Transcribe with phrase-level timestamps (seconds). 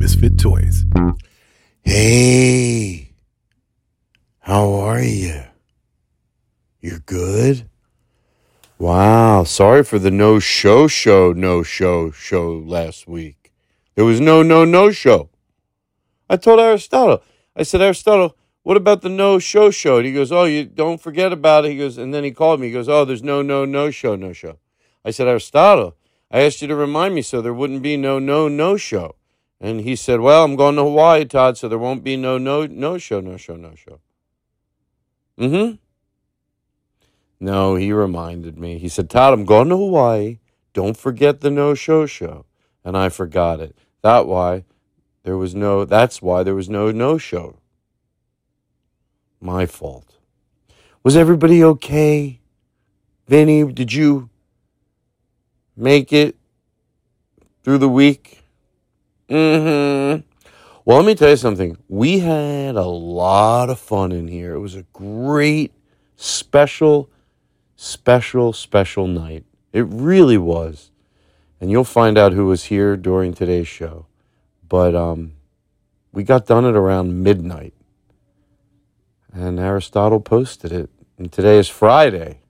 [0.00, 0.86] Misfit Toys.
[1.82, 3.12] Hey,
[4.38, 5.42] how are you?
[6.80, 7.68] You're good?
[8.78, 13.52] Wow, sorry for the no show show, no show show last week.
[13.94, 15.28] There was no, no, no show.
[16.30, 17.22] I told Aristotle,
[17.54, 19.98] I said, Aristotle, what about the no show show?
[19.98, 21.72] And he goes, Oh, you don't forget about it.
[21.72, 22.68] He goes, and then he called me.
[22.68, 24.56] He goes, Oh, there's no, no, no show, no show.
[25.04, 25.94] I said, Aristotle,
[26.30, 29.16] I asked you to remind me so there wouldn't be no, no, no show.
[29.60, 32.66] And he said, Well, I'm going to Hawaii, Todd, so there won't be no, no,
[32.66, 34.00] no show, no show, no show.
[35.38, 35.76] Mm hmm.
[37.42, 38.78] No, he reminded me.
[38.78, 40.38] He said, Todd, I'm going to Hawaii.
[40.72, 42.44] Don't forget the no show show.
[42.84, 43.76] And I forgot it.
[44.02, 44.64] That why
[45.22, 47.58] there was no that's why there was no no show.
[49.40, 50.16] My fault.
[51.02, 52.40] Was everybody okay?
[53.26, 54.28] Vinny, did you
[55.76, 56.36] make it
[57.62, 58.39] through the week?
[59.30, 60.26] Mm-hmm.
[60.84, 61.78] Well, let me tell you something.
[61.88, 64.54] We had a lot of fun in here.
[64.54, 65.72] It was a great,
[66.16, 67.10] special,
[67.76, 69.44] special, special night.
[69.72, 70.90] It really was.
[71.60, 74.06] And you'll find out who was here during today's show.
[74.68, 75.34] But um,
[76.12, 77.74] we got done at around midnight.
[79.32, 80.90] And Aristotle posted it.
[81.18, 82.40] And today is Friday.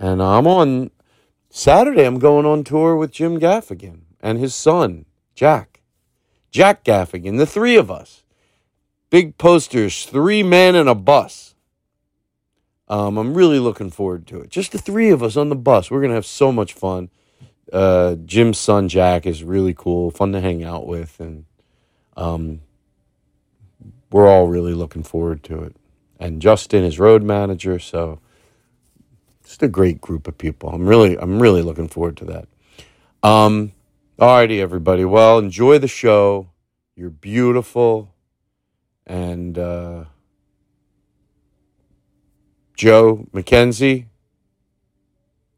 [0.00, 0.90] And I'm on
[1.50, 5.06] Saturday, I'm going on tour with Jim Gaffigan and his son,
[5.38, 5.82] Jack.
[6.50, 8.24] Jack Gaffigan, the three of us.
[9.08, 11.54] Big posters, three men in a bus.
[12.88, 14.50] Um, I'm really looking forward to it.
[14.50, 15.92] Just the three of us on the bus.
[15.92, 17.10] We're going to have so much fun.
[17.72, 21.20] Uh, Jim's son, Jack, is really cool, fun to hang out with.
[21.20, 21.44] And
[22.16, 22.62] um,
[24.10, 25.76] we're all really looking forward to it.
[26.18, 28.18] And Justin is road manager, so
[29.44, 30.70] just a great group of people.
[30.70, 32.48] I'm really, I'm really looking forward to that.
[33.22, 33.70] Um,
[34.18, 35.04] alrighty, everybody.
[35.04, 36.50] Well, enjoy the show.
[36.96, 38.14] You're beautiful,
[39.06, 40.04] and uh,
[42.76, 44.06] Joe McKenzie,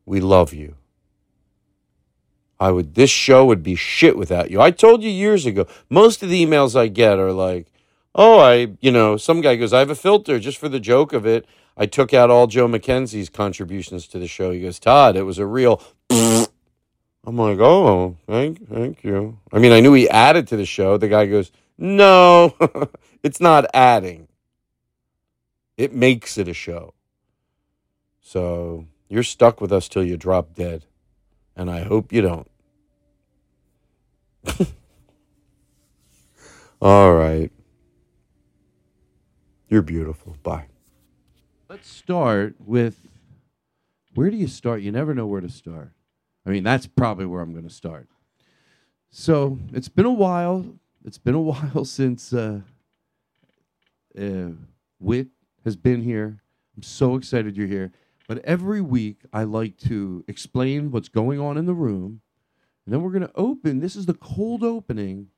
[0.04, 0.76] we love you.
[2.59, 2.94] I would.
[2.94, 4.60] This show would be shit without you.
[4.60, 5.66] I told you years ago.
[5.88, 7.72] Most of the emails I get are like,
[8.15, 11.15] "Oh, I, you know, some guy goes, I have a filter just for the joke
[11.15, 11.47] of it.
[11.77, 14.50] I took out all Joe McKenzie's contributions to the show.
[14.50, 15.82] He goes, Todd, it was a real.
[17.30, 19.38] I'm like, oh, thank, thank you.
[19.52, 20.96] I mean, I knew he added to the show.
[20.96, 22.56] The guy goes, no,
[23.22, 24.26] it's not adding.
[25.76, 26.92] It makes it a show.
[28.20, 30.86] So you're stuck with us till you drop dead.
[31.54, 32.50] And I hope you don't.
[36.82, 37.52] All right.
[39.68, 40.36] You're beautiful.
[40.42, 40.66] Bye.
[41.68, 43.06] Let's start with
[44.14, 44.82] where do you start?
[44.82, 45.92] You never know where to start.
[46.46, 48.08] I mean, that's probably where I'm going to start.
[49.10, 50.64] So it's been a while.
[51.04, 52.60] It's been a while since uh,
[54.18, 54.50] uh,
[54.98, 55.28] Wit
[55.64, 56.42] has been here.
[56.76, 57.92] I'm so excited you're here.
[58.28, 62.20] But every week, I like to explain what's going on in the room.
[62.86, 63.80] And then we're going to open.
[63.80, 65.28] This is the cold opening.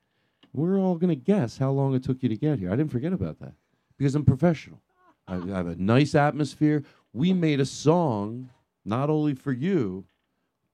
[0.52, 2.70] We're all going to guess how long it took you to get here.
[2.70, 3.54] I didn't forget about that
[3.96, 4.80] because I'm professional.
[5.26, 6.82] I I have a nice atmosphere.
[7.12, 8.50] We made a song
[8.84, 10.04] not only for you,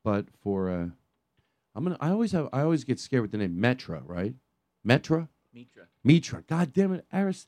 [0.09, 0.87] but for uh,
[1.75, 1.99] I'm gonna.
[2.01, 2.49] I always have.
[2.51, 4.33] I always get scared with the name Metra, right?
[4.87, 5.29] Metra.
[5.53, 5.85] Mitra.
[6.03, 6.43] Mitra.
[6.49, 7.47] God damn it, Aris.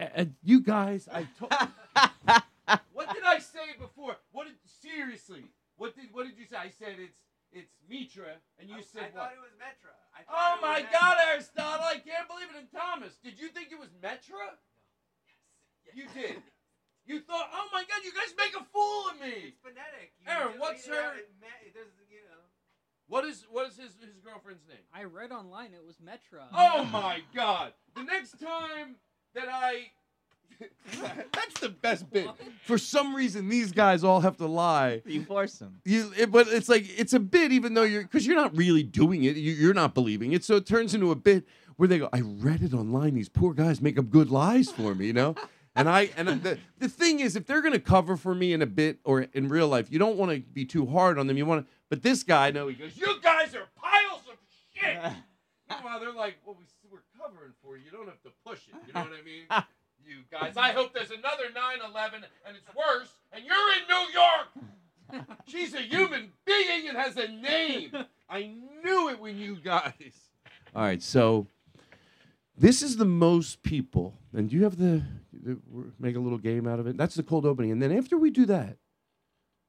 [0.00, 1.06] Uh, you guys.
[1.12, 1.52] I told.
[2.94, 4.16] what did I say before?
[4.32, 5.44] What did seriously?
[5.76, 6.56] What did What did you say?
[6.56, 7.18] I said it's
[7.52, 9.20] it's Mitra, and you said what?
[9.20, 9.92] I thought it was Metra.
[10.16, 11.84] I Oh my God, Aristotle!
[11.84, 12.58] I can't believe it.
[12.58, 14.56] And Thomas, did you think it was Metra?
[15.84, 16.36] Yes, You did.
[17.06, 19.48] You thought, oh my God, you guys make a fool of me.
[19.48, 20.12] It's phonetic.
[20.20, 22.40] You Aaron, what's her- it me- it doesn't, you know.
[23.08, 24.78] What is what is his his girlfriend's name?
[24.94, 26.44] I read online it was Metra.
[26.56, 27.72] Oh my God!
[27.94, 28.96] The next time
[29.34, 29.90] that I.
[31.32, 32.28] That's the best bit.
[32.64, 35.02] For some reason, these guys all have to lie.
[35.04, 35.80] You force them.
[35.84, 38.82] You, it, but it's like it's a bit, even though you're because you're not really
[38.84, 39.36] doing it.
[39.36, 41.44] You, you're not believing it, so it turns into a bit
[41.76, 43.14] where they go, "I read it online.
[43.14, 45.34] These poor guys make up good lies for me," you know.
[45.76, 48.66] And I and the the thing is, if they're gonna cover for me in a
[48.66, 51.36] bit or in real life, you don't want to be too hard on them.
[51.36, 54.38] You want to, but this guy, no, he goes, "You guys are piles of
[54.72, 55.12] shit."
[55.70, 57.84] Meanwhile, they're like, well, we, we're covering for you.
[57.86, 58.74] You don't have to push it.
[58.86, 59.44] You know what I mean?
[60.06, 65.22] you guys, I hope there's another 9 11 and it's worse, and you're in New
[65.22, 65.26] York.
[65.46, 67.92] She's a human being and has a name.
[68.28, 68.54] I
[68.84, 69.92] knew it when you guys.
[70.74, 71.46] All right, so
[72.56, 75.02] this is the most people, and do you have the,
[75.32, 75.58] the
[75.98, 76.96] make a little game out of it?
[76.96, 78.76] That's the cold opening, and then after we do that,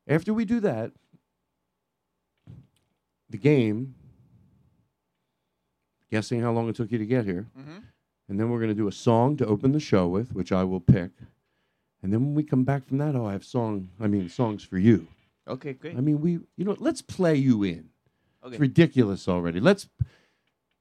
[0.08, 0.92] after we do that,
[3.30, 3.96] the game,
[6.12, 7.84] guessing how long it took you to get here, Mhm.
[8.30, 10.64] and then we're going to do a song to open the show with, which I
[10.64, 11.12] will pick,
[12.04, 14.64] and then when we come back from that, oh, I have song, I mean songs
[14.64, 15.08] for you.
[15.48, 15.96] Okay, great.
[15.98, 17.90] I mean, we, you know, let's play you in.
[18.44, 18.54] Okay.
[18.54, 19.60] It's ridiculous already.
[19.60, 19.88] Let's.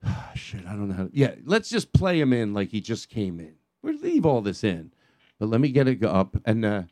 [0.35, 1.05] Shit, I don't know how.
[1.05, 3.55] To, yeah, let's just play him in like he just came in.
[3.83, 4.93] We'll leave all this in,
[5.39, 6.83] but let me get it up and uh,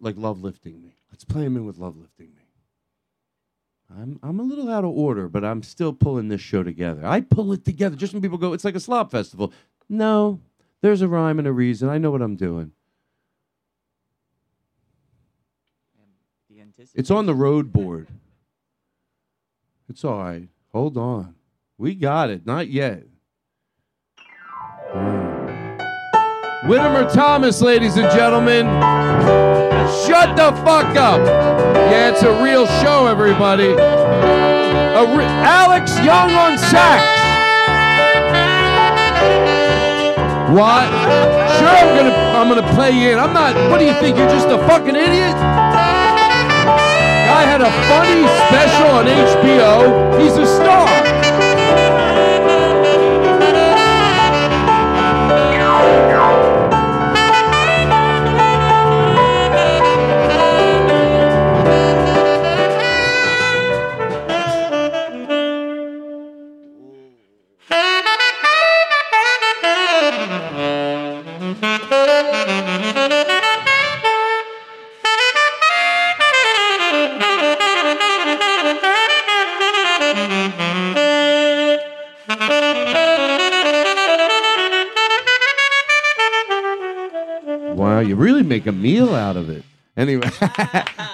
[0.00, 0.96] like love lifting me.
[1.10, 2.42] Let's play him in with love lifting me.
[3.90, 7.04] I'm I'm a little out of order, but I'm still pulling this show together.
[7.04, 9.52] I pull it together just when people go, it's like a slop festival.
[9.88, 10.40] No,
[10.80, 11.88] there's a rhyme and a reason.
[11.88, 12.72] I know what I'm doing.
[16.94, 18.08] It's on the road board.
[19.88, 20.48] It's all right.
[20.72, 21.34] Hold on.
[21.78, 22.46] We got it.
[22.46, 23.04] Not yet.
[24.92, 25.78] Mm.
[26.64, 28.66] Whitmer Thomas, ladies and gentlemen.
[30.06, 31.20] Shut the fuck up.
[31.90, 33.74] Yeah, it's a real show, everybody.
[35.12, 37.04] Re- Alex Young on sax.
[40.50, 40.88] What?
[41.58, 43.18] Sure, I'm gonna I'm gonna play you in.
[43.18, 43.54] I'm not.
[43.70, 44.16] What do you think?
[44.16, 45.34] You're just a fucking idiot.
[47.54, 50.20] Had a funny special on HBO.
[50.20, 50.93] He's a star.
[88.54, 89.64] Make a meal out of it.
[89.96, 90.28] Anyway,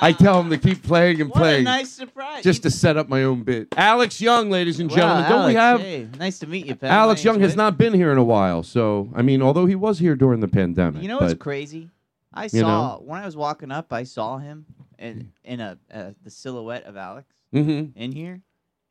[0.01, 2.43] I tell him to keep playing and What a playing nice surprise.
[2.43, 3.69] just to set up my own bit.
[3.77, 5.31] Alex Young, ladies and Wow, gentlemen.
[5.31, 6.91] Don't we Alex, have hey, nice to meet you, Pat.
[6.91, 7.63] Alex My Young name's has Whit.
[7.63, 10.49] not been here in a while, so I mean, although he was here during the
[10.49, 11.03] pandemic.
[11.03, 11.91] You know what's but crazy?
[12.33, 14.65] I you saw when I was walking up, I saw him
[14.99, 17.93] in in a uh, the silhouette of Alex Mhm.
[17.97, 18.41] in here,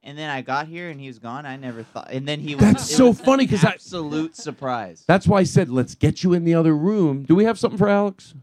[0.03, 1.45] and then I got here and he was gone.
[1.45, 2.63] I never thought, and then he was.
[2.63, 5.03] That's it so was because funny 'cause I- absolute surprise.
[5.07, 7.23] That's why I said let's get you in the other room.
[7.23, 8.33] Do we have something for Alex?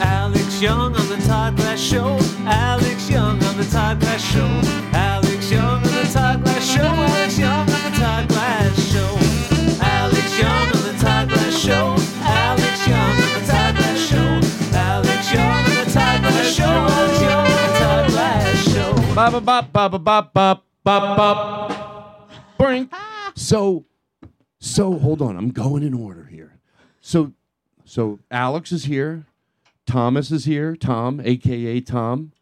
[0.00, 2.18] Alex Young on the Todd Glass Show.
[2.46, 4.46] Alex Young on the Todd Glass Show.
[4.92, 6.82] Alex Young on the Todd Glass Show.
[6.82, 7.68] Alex Young
[19.22, 22.30] Bop bop bop bop bop bop bop.
[22.58, 22.92] Brink.
[23.36, 23.84] So,
[24.58, 25.36] so hold on.
[25.36, 26.58] I'm going in order here.
[27.00, 27.32] So,
[27.84, 29.26] so Alex is here.
[29.86, 30.74] Thomas is here.
[30.74, 32.32] Tom, aka Tom.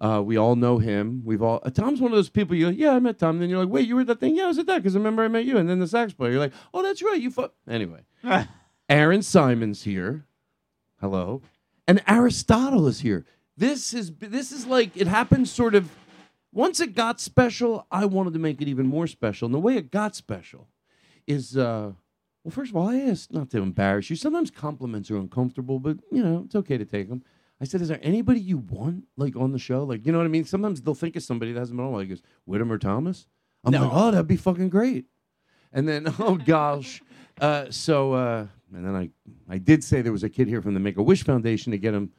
[0.00, 1.22] Uh, we all know him.
[1.24, 1.60] We've all.
[1.62, 2.56] Uh, Tom's one of those people.
[2.56, 3.36] You yeah, I met Tom.
[3.36, 4.34] And then you're like, wait, you were at that thing?
[4.34, 5.56] Yeah, I was at that because I remember I met you.
[5.56, 7.20] And then the sax player, you're like, oh, that's right.
[7.20, 7.54] You fuck.
[7.68, 8.00] anyway.
[8.88, 10.26] Aaron Simon's here.
[11.00, 11.42] Hello.
[11.86, 13.24] And Aristotle is here.
[13.56, 15.88] This is this is like it happens sort of
[16.54, 19.46] once it got special, I wanted to make it even more special.
[19.46, 20.68] And the way it got special
[21.26, 21.92] is uh
[22.44, 24.16] well, first of all, I asked not to embarrass you.
[24.16, 27.22] Sometimes compliments are uncomfortable, but you know, it's okay to take them.
[27.60, 29.84] I said, "Is there anybody you want like on the show?
[29.84, 30.44] Like, you know what I mean?
[30.44, 31.92] Sometimes they'll think of somebody that hasn't been on.
[31.92, 33.26] Like, he goes, Whitmer Thomas.
[33.64, 35.06] I'm like, oh, that'd be fucking great.
[35.72, 37.02] And then, oh gosh,
[37.40, 39.10] uh, so uh, and then I,
[39.48, 41.78] I did say there was a kid here from the Make a Wish Foundation to
[41.78, 42.12] get him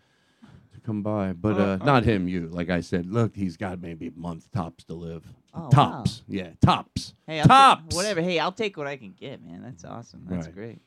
[0.86, 2.27] come by, but uh, not him.
[2.27, 5.25] You, like I said, look, he's got maybe a month tops to live.
[5.54, 7.96] Oh, tops, yeah, tops, Hey, I'll ta- tops.
[7.96, 8.22] whatever.
[8.22, 9.62] Hey, I'll take what I can get, man.
[9.63, 10.25] That's awesome.
[10.30, 10.56] That's Right.
[10.56, 10.82] great.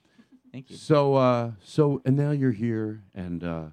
[0.52, 0.76] Thank you.
[0.76, 3.64] So, uh, so, and now you're here, and uh,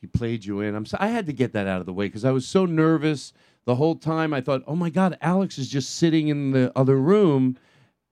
[0.00, 0.74] he played you in.
[0.74, 0.84] I'm.
[0.86, 3.32] So, I had to get that out of the way because I was so nervous
[3.64, 4.34] the whole time.
[4.34, 7.56] I thought, oh my God, Alex is just sitting in the other room,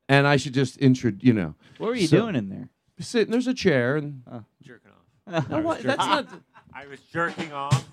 [0.09, 1.13] and I should just intro.
[1.21, 2.69] You know, What were you So- doing in there?
[3.01, 3.31] sitting.
[3.33, 4.23] There's a chair, and
[4.63, 5.49] jerking off.
[5.49, 6.29] No, what- that's not
[6.75, 7.87] I was jerking off.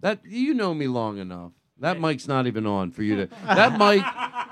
[0.00, 0.20] that.
[0.24, 1.52] You know me long enough.
[1.78, 3.26] That mic's not even on for you to.
[3.46, 4.02] That mic.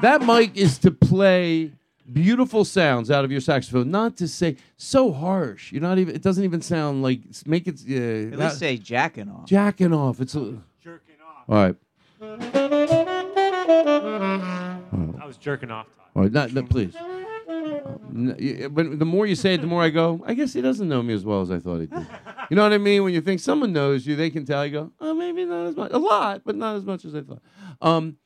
[0.03, 1.73] That mic is to play
[2.13, 3.91] beautiful sounds out of your saxophone.
[3.91, 5.71] Not to say so harsh.
[5.73, 6.15] You're not even.
[6.15, 7.21] It doesn't even sound like.
[7.47, 7.81] Make it.
[7.89, 9.47] Uh, At not- least say jacking off.
[9.47, 10.21] jacking off.
[10.21, 11.45] It's a, Jerking off.
[11.49, 11.77] all right.
[15.23, 15.87] I was jerking off.
[15.97, 16.07] Todd.
[16.17, 16.33] All right.
[16.33, 16.95] Not, not- please.
[17.87, 20.23] N- But the more you say it, the more I go.
[20.27, 22.07] I guess he doesn't know me as well as I thought he did.
[22.51, 23.05] You know what I mean?
[23.05, 24.65] When you think someone knows you, they can tell.
[24.67, 25.93] You go, oh, maybe not as much.
[25.93, 27.43] A lot, but not as much as I thought.
[27.81, 28.17] Um.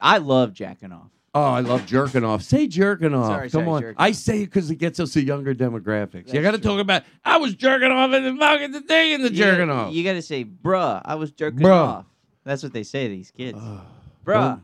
[0.00, 1.10] I love jacking off.
[1.34, 2.42] Oh, I love jerking off.
[2.42, 3.26] Say jerking off.
[3.26, 3.80] Sorry, Come sorry, on.
[3.82, 4.14] jerking I off.
[4.16, 6.28] say it because it gets us to younger demographics.
[6.32, 6.70] you That's got to true.
[6.72, 7.02] talk about.
[7.24, 9.92] I was jerking off in the fucking the thing in the You jerking off.
[9.92, 11.70] You got to say, bruh, I was jerking Bruh.
[11.76, 12.06] off.
[12.44, 13.58] That's what they say to these kids.
[13.58, 13.80] Bruh.
[14.26, 14.62] don't-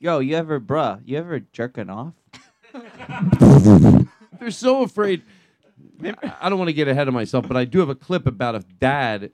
[0.00, 2.14] Yo, you ever, bruh, you ever jerking off?
[4.38, 5.22] They're so afraid.
[6.40, 8.54] I- don't want to get ahead of myself, but I do have a clip about
[8.54, 9.32] a dad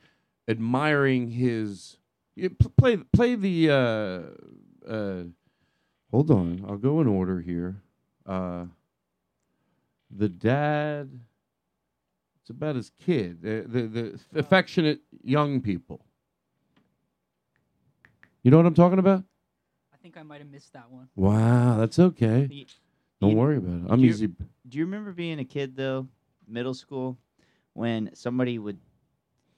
[0.49, 1.99] admiring his.
[2.79, 3.71] Play play the.
[3.71, 5.23] Uh, uh,
[6.11, 7.77] hold on, I'll go in order here.
[8.27, 8.65] Uh,
[10.11, 11.11] the dad.
[12.43, 13.41] It's about his kid.
[13.43, 13.83] The, the
[14.33, 16.05] the affectionate young people.
[18.43, 19.25] You know what I'm talking about?
[20.05, 21.09] I think I might have missed that one.
[21.17, 22.47] Wow, that's okay.
[22.51, 22.67] Y-
[23.23, 23.91] Don't you- worry about it.
[23.91, 24.27] I'm you- easy.
[24.27, 26.07] Do you remember being a kid though,
[26.47, 27.17] middle school,
[27.73, 28.77] when somebody would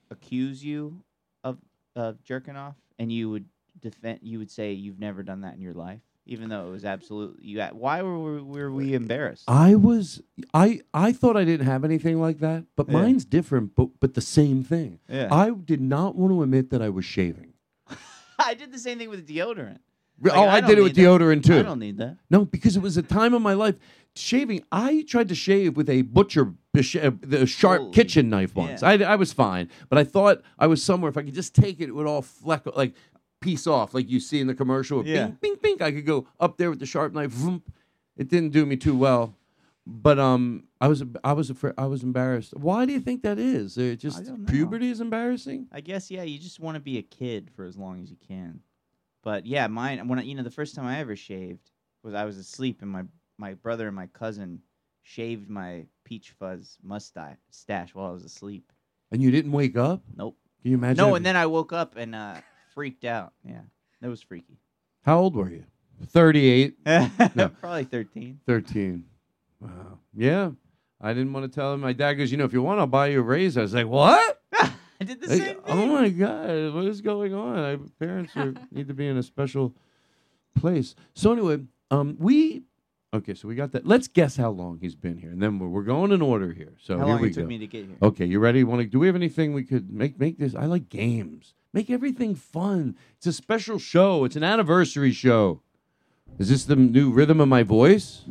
[0.08, 1.02] accuse you
[1.42, 1.58] of
[1.96, 3.46] of jerking off, and you would
[3.80, 6.84] defend, you would say you've never done that in your life, even though it was
[6.84, 9.46] absolutely You, a- why were we, were we embarrassed?
[9.48, 10.22] I was
[10.54, 12.92] I I thought I didn't have anything like that, but Yeah.
[13.02, 15.00] mine's different, but but the same thing.
[15.08, 17.54] yeah, I did not want to admit that I was shaving.
[18.38, 19.78] I did the same thing with deodorant.
[20.30, 21.00] Oh, I I, did it with that.
[21.00, 21.58] deodorant too.
[21.58, 22.16] I don't need that.
[22.30, 23.76] No, because it was a time of my life
[24.14, 24.64] shaving.
[24.72, 28.82] I tried to shave with a butcher, the uh, sharp Holy- kitchen knife once.
[28.82, 28.88] yeah.
[28.88, 31.10] I, I was fine, but I thought I was somewhere.
[31.10, 32.94] If I could just take it, it would all fleck like
[33.40, 35.06] piece off, like you see in the commercial.
[35.06, 35.26] Yeah.
[35.26, 35.82] Bing, bing, bing.
[35.82, 37.30] I could go up there with the sharp knife.
[37.30, 37.62] Vroom.
[38.16, 39.36] It didn't do me too well,
[39.86, 42.54] but um, I was I was afraid, I was embarrassed.
[42.56, 43.76] Why do you think that is?
[43.76, 45.66] Uh, just puberty is embarrassing.
[45.70, 48.16] I guess yeah, you just want to be a kid for as long as you
[48.26, 48.60] can.
[49.26, 51.72] But yeah, mine when I, you know the first time I ever shaved
[52.04, 53.02] was I was asleep and my
[53.38, 54.60] my brother and my cousin
[55.02, 58.72] shaved my peach fuzz mustache stash while I was asleep.
[59.10, 60.04] And you didn't wake up?
[60.16, 60.38] Nope.
[60.62, 60.98] Can you imagine?
[60.98, 62.36] no, and then I woke up and uh,
[62.72, 63.32] freaked out.
[63.44, 63.62] Yeah,
[64.00, 64.60] that was freaky.
[65.02, 65.64] how old were you?
[66.06, 66.76] Thirty-eight.
[67.34, 67.48] No.
[67.48, 68.38] Probably thirteen.
[68.46, 69.04] 13.
[69.58, 69.98] Wow.
[70.16, 70.52] Yeah.
[71.00, 71.80] I didn't want to tell him.
[71.80, 73.58] My dad goes, you know, if you want, I'll buy you a raise.
[73.58, 74.35] I was like, what?
[75.00, 77.58] I did the Like, same oh my God, what is going on?
[77.58, 79.74] I, parents are, need to be in a special
[80.54, 80.94] place.
[81.14, 81.58] So anyway,
[81.90, 82.62] um, we
[83.12, 83.34] okay.
[83.34, 83.86] So we got that.
[83.86, 86.72] Let's guess how long he's been here, and then we're, we're going in order here.
[86.82, 87.48] So How here long we it took go.
[87.48, 87.96] me to get here?
[88.02, 88.64] Okay, you ready?
[88.64, 88.86] Want to?
[88.86, 90.54] Do we have anything we could make make this?
[90.54, 91.54] I like games.
[91.72, 92.96] Make everything fun.
[93.18, 94.24] It's a special show.
[94.24, 95.60] It's an anniversary show.
[96.38, 98.22] Is this the new rhythm of my voice?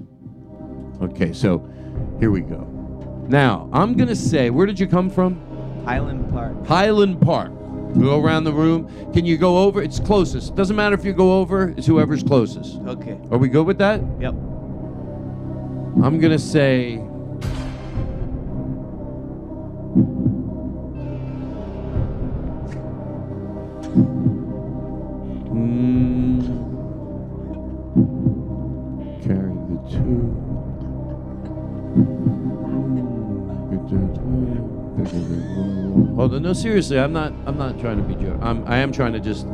[1.02, 1.68] Okay, so
[2.20, 2.68] here we go.
[3.30, 5.40] Now I'm gonna say, where did you come from?
[5.86, 6.66] Highland Park.
[6.68, 7.52] Highland Park.
[7.96, 9.14] We go around the room.
[9.14, 9.82] Can you go over?
[9.82, 10.56] It's closest.
[10.56, 11.70] Doesn't matter if you go over.
[11.78, 12.80] It's whoever's closest.
[12.82, 13.18] Okay.
[13.32, 14.02] Are we good with that?
[14.20, 14.34] Yep.
[16.04, 17.00] I'm gonna say.
[25.54, 26.05] Mm,
[36.16, 37.34] Hold on, no, seriously, I'm not.
[37.46, 38.40] I'm not trying to be joke.
[38.42, 38.66] I'm.
[38.68, 39.46] I am trying to just.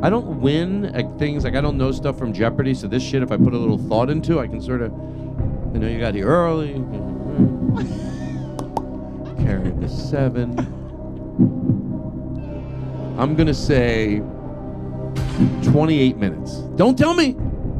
[0.00, 2.74] I don't win at things like I don't know stuff from Jeopardy.
[2.74, 4.92] So this shit, if I put a little thought into, I can sort of.
[5.72, 6.74] You know, you got here early.
[9.44, 10.56] Carry the seven.
[13.18, 14.22] I'm gonna say
[15.64, 16.58] 28 minutes.
[16.76, 17.30] Don't tell me.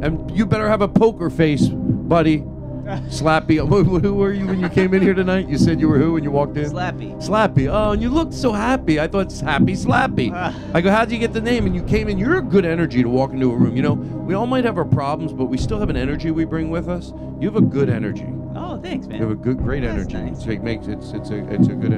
[0.03, 2.45] And you better have a poker face, buddy.
[2.89, 3.59] Slappy.
[4.01, 5.49] Who, were you when you came in here tonight?
[5.49, 6.71] You said you were who when you walked in?
[6.71, 7.15] Slappy.
[7.23, 7.69] Slappy.
[7.71, 8.99] Oh, and you looked so happy.
[8.99, 10.31] I thought it's Happy Slappy.
[10.35, 10.55] Ah.
[10.73, 11.67] I go, how'd you get the name?
[11.67, 12.19] And you came in.
[12.19, 13.77] You're a good energy to walk into a room.
[13.77, 16.45] You know, we all might have our problems, but we still have an energy we
[16.45, 17.13] bring with us.
[17.41, 18.27] You have a good energy.
[18.57, 19.21] Oh, thanks, man.
[19.21, 20.31] You have a good, great That's energy.
[20.31, 20.47] nice.
[20.47, 21.95] It makes it's it's a it's a good.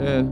[0.00, 0.24] Uh,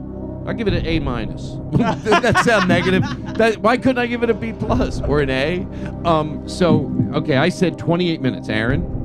[0.49, 1.57] I give it an A minus.
[1.73, 3.03] that sound negative.
[3.37, 5.67] That why couldn't I give it a B plus or an A?
[6.05, 6.49] Um.
[6.49, 8.49] So okay, I said 28 minutes.
[8.49, 8.98] Aaron,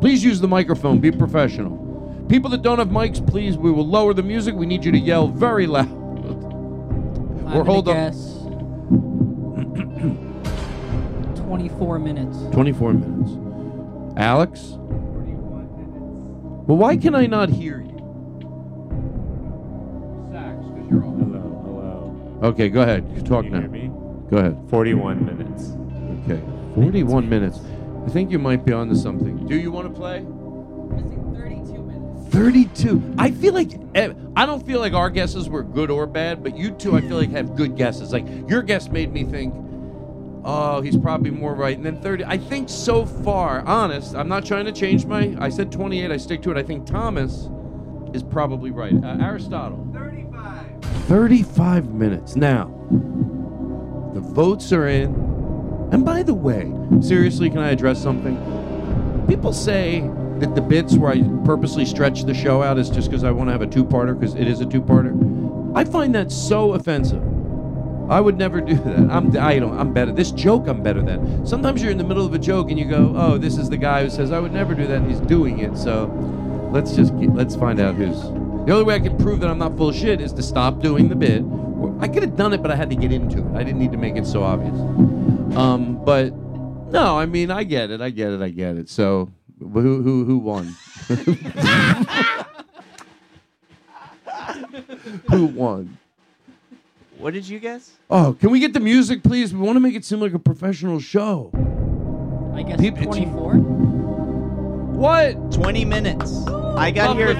[0.00, 0.98] please use the microphone.
[0.98, 1.76] Be professional.
[2.28, 3.56] People that don't have mics, please.
[3.56, 4.54] We will lower the music.
[4.54, 5.88] We need you to yell very loud.
[7.46, 8.36] I'm Or hold gonna guess
[11.36, 12.38] 24 minutes.
[12.52, 13.32] 24 minutes.
[14.16, 14.60] Alex.
[14.70, 16.68] Forty-one minutes.
[16.68, 17.86] Well, why can I not hear you?
[20.32, 21.18] Sax, because you're on.
[21.18, 22.48] Hello, hello.
[22.50, 23.04] Okay, go ahead.
[23.14, 23.60] You talk Can you now.
[23.62, 23.90] hear me?
[24.30, 24.56] Go ahead.
[24.68, 25.72] 41 minutes.
[26.30, 26.40] Okay.
[26.76, 27.58] 41 minutes.
[28.10, 29.46] I think you might be onto something.
[29.46, 30.18] Do you want to play?
[30.18, 32.34] Missing 32 minutes.
[32.34, 33.14] 32.
[33.18, 36.56] I feel like eh, I don't feel like our guesses were good or bad, but
[36.56, 38.12] you two I feel like have good guesses.
[38.12, 39.54] Like your guess made me think,
[40.44, 41.76] oh, he's probably more right.
[41.76, 42.24] And then 30.
[42.24, 45.36] I think so far, honest, I'm not trying to change my.
[45.38, 46.10] I said 28.
[46.10, 46.56] I stick to it.
[46.56, 47.48] I think Thomas
[48.12, 48.92] is probably right.
[48.92, 49.88] Uh, Aristotle.
[49.92, 50.82] 35.
[51.06, 52.34] 35 minutes.
[52.34, 52.64] Now,
[54.14, 55.29] the votes are in.
[55.92, 58.36] And by the way, seriously, can I address something?
[59.28, 60.00] People say
[60.38, 63.48] that the bits where I purposely stretch the show out is just because I want
[63.48, 65.76] to have a two-parter because it is a two-parter.
[65.76, 67.22] I find that so offensive.
[68.10, 69.10] I would never do that.
[69.10, 70.12] I'm I don't I'm better.
[70.12, 71.46] This joke I'm better than.
[71.46, 73.76] Sometimes you're in the middle of a joke and you go, "Oh, this is the
[73.76, 75.76] guy who says I would never do that." And he's doing it.
[75.76, 76.06] So
[76.72, 78.20] let's just get, let's find out who's.
[78.66, 81.08] The only way I can prove that I'm not full shit is to stop doing
[81.08, 81.44] the bit.
[82.00, 83.54] I could have done it, but I had to get into it.
[83.54, 84.74] I didn't need to make it so obvious.
[85.56, 88.00] Um, but no, I mean, I get it.
[88.00, 88.40] I get it.
[88.40, 88.88] I get it.
[88.88, 90.74] So who who who won?
[95.30, 95.98] who won?
[97.18, 97.92] What did you guess?
[98.08, 99.52] Oh, can we get the music, please?
[99.52, 101.50] We want to make it seem like a professional show.
[102.54, 103.54] I guess Peop- 24.
[104.96, 105.52] What?
[105.52, 106.46] 20 minutes.
[106.48, 107.34] I got here.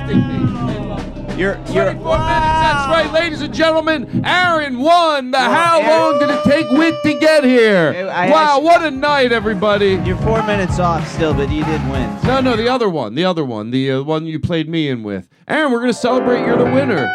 [1.41, 1.45] Me.
[1.47, 1.95] You're 24 you're.
[1.95, 2.05] minutes.
[2.11, 4.23] That's right, ladies and gentlemen.
[4.25, 5.31] Aaron won.
[5.31, 7.95] The how Aaron- long did it take Wit to get here?
[8.13, 10.01] I- I wow, what a night, everybody.
[10.05, 12.09] You're four minutes off still, but you did win.
[12.25, 15.03] No, no, the other one, the other one, the uh, one you played me in
[15.03, 15.29] with.
[15.49, 16.41] Aaron, we're gonna celebrate.
[16.45, 17.07] You're the winner.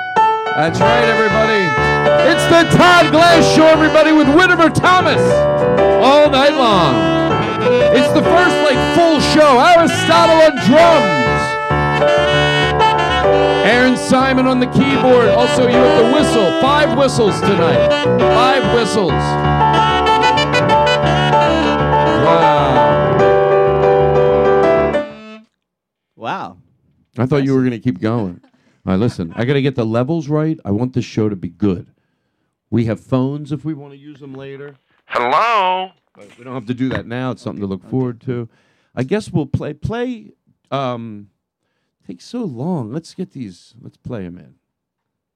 [0.56, 1.64] That's right, everybody.
[2.32, 5.22] It's the Todd Glass Show, everybody, with Whitmer Thomas
[6.04, 6.96] all night long.
[7.96, 9.60] It's the first like full show.
[9.60, 12.45] Aristotle on drums.
[13.66, 15.30] Aaron Simon on the keyboard.
[15.30, 16.62] Also, you at the whistle.
[16.62, 17.90] Five whistles tonight.
[18.20, 19.12] Five whistles.
[22.22, 23.18] Wow.
[26.16, 26.58] Wow.
[27.18, 28.40] I thought you were going to keep going.
[28.44, 28.52] All
[28.86, 30.60] right, listen, I got to get the levels right.
[30.64, 31.88] I want this show to be good.
[32.70, 34.76] We have phones if we want to use them later.
[35.06, 35.90] Hello?
[36.14, 37.32] But we don't have to do that now.
[37.32, 38.48] It's something to look forward to.
[38.96, 39.74] I guess we'll play.
[39.74, 40.34] Play.
[40.70, 41.30] Um,
[42.06, 42.92] takes so long.
[42.92, 43.74] Let's get these.
[43.82, 44.56] Let's play them in.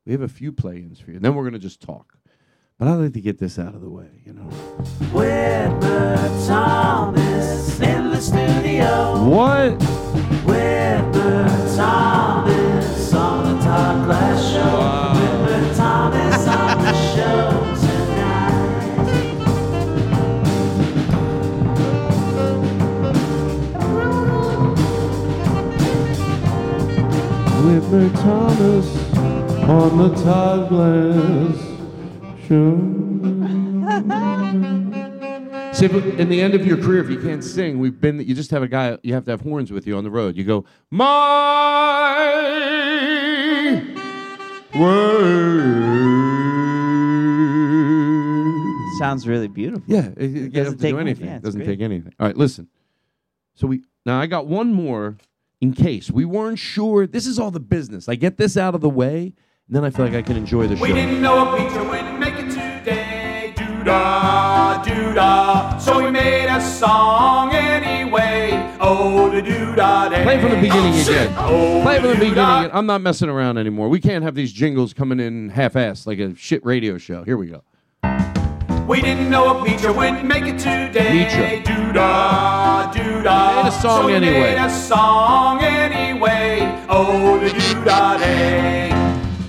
[0.05, 1.19] We have a few play-ins for you.
[1.19, 2.17] Then we're gonna just talk.
[2.77, 4.21] But I like to get this out of the way.
[4.25, 4.49] You know.
[5.12, 9.23] Whitmer Thomas in the studio.
[9.23, 9.77] What?
[10.47, 14.60] Whitmer Thomas on the Todd Glass Show.
[14.60, 15.18] Wow.
[27.89, 28.88] Whitmer Thomas
[29.67, 31.58] on the Todd Glass
[32.47, 32.78] Show.
[35.73, 38.19] See, but in the end of your career, if you can't sing, we've been.
[38.19, 38.99] You just have a guy.
[39.02, 40.38] You have to have horns with you on the road.
[40.38, 41.10] You go, my
[44.75, 45.49] word.
[48.99, 49.84] Sounds really beautiful.
[49.88, 51.25] Yeah, it, it doesn't doesn't take do anything.
[51.25, 51.80] Yeah, it doesn't great.
[51.80, 52.13] take anything.
[52.19, 52.67] All right, listen.
[53.56, 55.17] So we now I got one more
[55.61, 57.07] in case we weren't sure.
[57.07, 58.07] This is all the business.
[58.07, 59.33] I get this out of the way,
[59.67, 60.83] and then I feel like I can enjoy the show.
[60.83, 63.53] We didn't know a preacher wouldn't make it today.
[63.55, 65.77] Doo-dah, doo-dah.
[65.77, 68.75] So we made a song anyway.
[68.79, 70.23] Oh, the doo-dah day.
[70.23, 71.35] Play from the beginning oh, again.
[71.37, 72.69] Oh, Play from the beginning again.
[72.73, 73.89] I'm not messing around anymore.
[73.89, 77.23] We can't have these jingles coming in half-assed like a shit radio show.
[77.23, 77.63] Here we go.
[78.89, 81.28] We didn't know a preacher wouldn't make it today.
[81.30, 81.62] Preacher.
[81.62, 83.62] Doo-dah, doo-dah.
[83.62, 84.39] Made a song so we anyway.
[84.41, 86.86] made a song anyway.
[86.89, 88.89] Oh, the doo-dah day.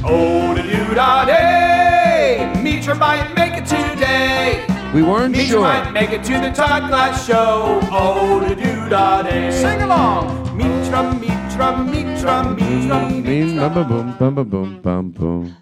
[0.04, 2.52] Oh, the doo-dah day.
[2.62, 4.66] Mitra might make it today.
[4.92, 5.62] We weren't Mitra sure.
[5.62, 7.80] might make it to the Todd Glass Show.
[7.90, 9.50] Oh, the doo-dah day.
[9.50, 10.54] Sing along.
[10.54, 13.70] Mitra, Mitra, Mitra, Mitra, Boom, Mitra.
[13.70, 15.56] bum, boom, bum, bum, boom, boom.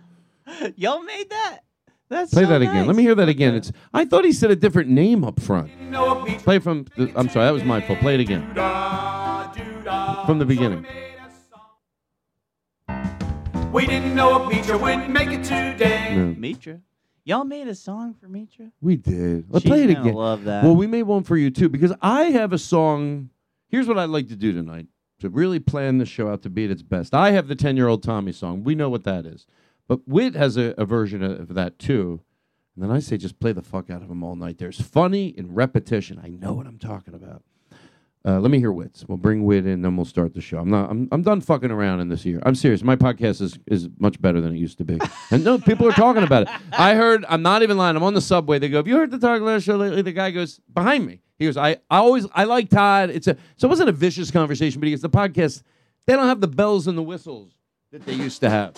[0.74, 1.67] Y'all made that.
[2.08, 2.86] That's Play so that again.
[2.86, 3.54] Let me hear that again.
[3.54, 3.70] It's.
[3.92, 5.70] I thought he said a different name up front.
[5.90, 6.86] Know a preacher Play from.
[6.96, 7.98] The, I'm sorry, that was my fault.
[8.00, 10.26] Play it again doo-dah, doo-dah.
[10.26, 10.82] from the beginning.
[10.82, 13.72] made a song.
[13.72, 16.14] We didn't know a preacher wouldn't make it today.
[16.16, 16.80] No, Mitra.
[17.24, 18.72] Y'all made a song for Mitra.
[18.80, 19.44] we did.
[19.50, 20.14] Let's She's play it gonna again.
[20.14, 20.64] Love that.
[20.64, 23.28] Well, we made one for you too because I have a song.
[23.68, 24.86] Here's what I'd like to do tonight
[25.20, 27.12] to really plan the show out to be at its best.
[27.12, 28.64] I have the 10 year old Tommy song.
[28.64, 29.46] We know what that is.
[29.88, 32.20] But Wit has a, a version of that too.
[32.76, 34.58] And then I say just play the fuck out of them all night.
[34.58, 36.20] There's funny in repetition.
[36.22, 37.42] I know what I'm talking about.
[38.24, 39.04] Uh, let me hear Wits.
[39.08, 40.58] We'll bring Wit in, then we'll start the show.
[40.58, 40.90] I'm not.
[40.90, 42.40] I'm, I'm done fucking around in this year.
[42.44, 42.82] I'm serious.
[42.82, 44.98] My podcast is is much better than it used to be.
[45.30, 46.48] and no, people are talking about it.
[46.72, 47.24] I heard.
[47.28, 47.96] I'm not even lying.
[47.96, 48.58] I'm on the subway.
[48.58, 51.22] They go, "Have you heard the Todd Glass show lately?" The guy goes behind me.
[51.38, 53.10] He goes, I, I always I like Todd.
[53.10, 55.62] It's a so it wasn't a vicious conversation, but he goes, the podcast,
[56.06, 57.57] they don't have the bells and the whistles
[57.92, 58.74] that they used to have.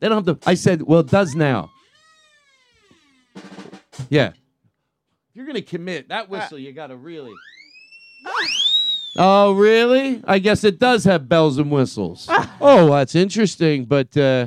[0.00, 1.70] They don't have the I said, well, it does now.
[4.08, 4.28] Yeah.
[4.28, 7.32] If you're gonna commit, that whistle you gotta really
[9.16, 10.22] Oh, really?
[10.24, 12.26] I guess it does have bells and whistles.
[12.60, 14.46] oh, that's interesting, but uh,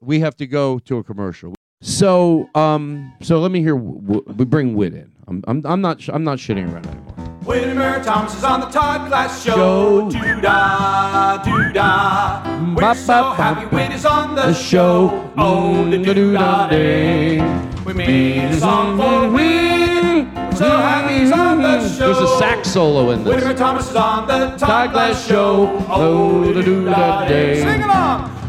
[0.00, 1.53] we have to go to a commercial.
[1.84, 3.74] So, um, so let me hear.
[3.74, 5.12] W- we bring Wit in.
[5.28, 7.14] I'm, I'm, I'm not, sh- I'm not shitting around anymore.
[7.44, 9.54] Whitmer Thomas is on the Todd Glass Show.
[9.54, 10.10] Show.
[10.10, 12.42] Doo da, doo da.
[12.74, 15.30] We're Ba, so happy Wit is on the, The show.
[15.36, 17.40] Oh, the doo da day.
[17.84, 20.24] We made a song for Wit.
[20.34, 22.14] We're so happy he's on the show.
[22.14, 23.44] There's a sax solo in this.
[23.44, 25.66] Whitmer Thomas is on the Todd, Glass Show.
[25.80, 25.86] Show.
[25.90, 27.60] Oh, the doo da day.
[27.62, 28.30] Sing along.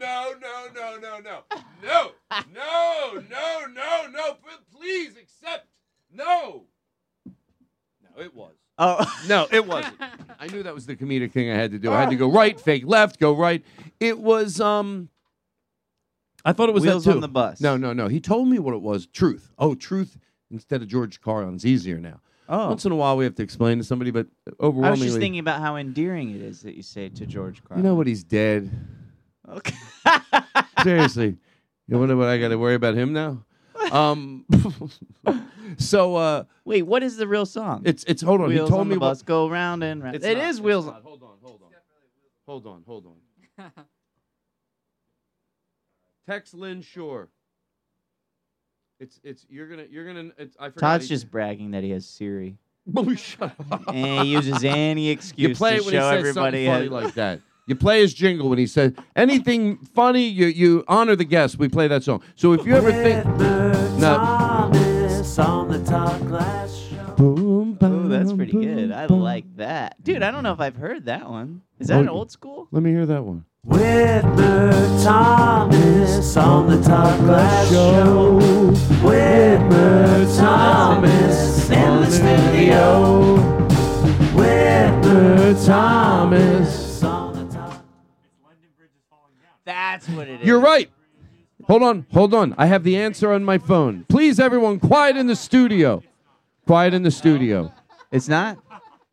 [0.00, 1.42] no, no, no, no, no,
[1.82, 2.12] no,
[2.54, 4.36] no, no, no, no,
[4.74, 5.66] please accept.
[6.12, 6.64] No.
[7.26, 8.54] No, it was.
[8.78, 9.96] Oh, No, it wasn't.
[10.40, 11.90] I knew that was the comedic thing I had to do.
[11.92, 13.64] I had to go right, fake left, go right.
[14.00, 15.08] It was um
[16.44, 17.16] I thought it was Wheels that too.
[17.16, 17.60] on the bus.
[17.60, 18.06] No, no, no.
[18.06, 19.06] He told me what it was.
[19.06, 19.50] Truth.
[19.58, 20.16] Oh, truth
[20.50, 22.20] instead of George Carlin's easier now.
[22.48, 22.68] oh.
[22.68, 24.26] Once in a while we have to explain to somebody, but
[24.60, 27.64] overwhelmingly, I was just thinking about how endearing it is that you say to George
[27.64, 27.84] Carlin.
[27.84, 28.70] You know what he's dead.
[29.48, 29.74] Okay.
[30.82, 31.36] Seriously.
[31.88, 33.44] You wonder what I gotta worry about him now?
[33.92, 34.44] Um
[35.78, 37.82] so uh Wait, what is the real song?
[37.84, 38.48] it's it's hold on.
[38.48, 40.16] Wheels he told on me the what bus go round and round.
[40.16, 40.86] It's It not, is it's wheels.
[40.86, 41.02] not.
[41.02, 41.70] Hold on, hold on.
[42.46, 43.70] Hold on, hold on.
[46.28, 47.28] Text Lynn Shore.
[48.98, 50.80] It's it's you're gonna you're gonna it's I forgot.
[50.80, 52.56] Todd's he- just bragging that he has Siri,
[52.96, 53.82] Oh, shut up.
[53.94, 56.66] and he uses any excuse you play to it when he show says everybody.
[56.66, 57.40] funny has- like that.
[57.68, 60.24] You play his jingle when he says anything funny.
[60.26, 61.58] You you honor the guest.
[61.58, 62.22] We play that song.
[62.36, 63.26] So if you ever think,
[63.98, 67.14] no, Thomas on the Todd Glass Show.
[67.16, 68.92] boom, Oh, that's pretty boom, good.
[68.92, 69.20] I bum.
[69.20, 70.22] like that, dude.
[70.22, 71.62] I don't know if I've heard that one.
[71.80, 72.68] Is that Oh, an old school?
[72.70, 73.44] Let me hear that one.
[73.66, 78.38] Whitmer Thomas on the Todd Glass Show.
[79.02, 83.36] Whitmer Thomas in the studio.
[84.36, 86.85] Whitmer Thomas
[89.96, 90.46] That's what it is.
[90.46, 90.90] You're right.
[91.64, 92.54] Hold on, hold on.
[92.58, 94.04] I have the answer on my phone.
[94.10, 96.02] Please, everyone, quiet in the studio.
[96.66, 97.72] Quiet in the studio.
[98.12, 98.58] It's not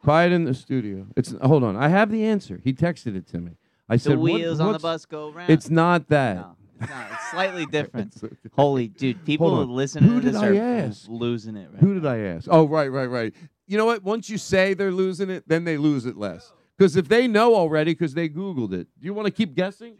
[0.04, 1.08] Quiet in the studio.
[1.15, 1.78] It's hold on.
[1.78, 2.60] I have the answer.
[2.62, 3.52] He texted it to me.
[3.88, 5.50] I the said, what- wheels on the bus go round.
[5.50, 6.36] It's not that.
[6.36, 7.08] no, it's not.
[7.13, 8.13] It's slightly different.
[8.52, 9.67] Holy dude, people Hold on.
[9.69, 11.06] who listen Who to did this I are ask?
[11.08, 11.69] losing it.
[11.72, 12.50] Right Who did I ask?
[12.52, 13.34] Oh, right, right, right.
[13.67, 14.04] You know what?
[14.04, 16.52] Once you say they're losing it, then they lose it less.
[16.78, 19.96] Because if they know already, because they Googled it, do you want to keep guessing?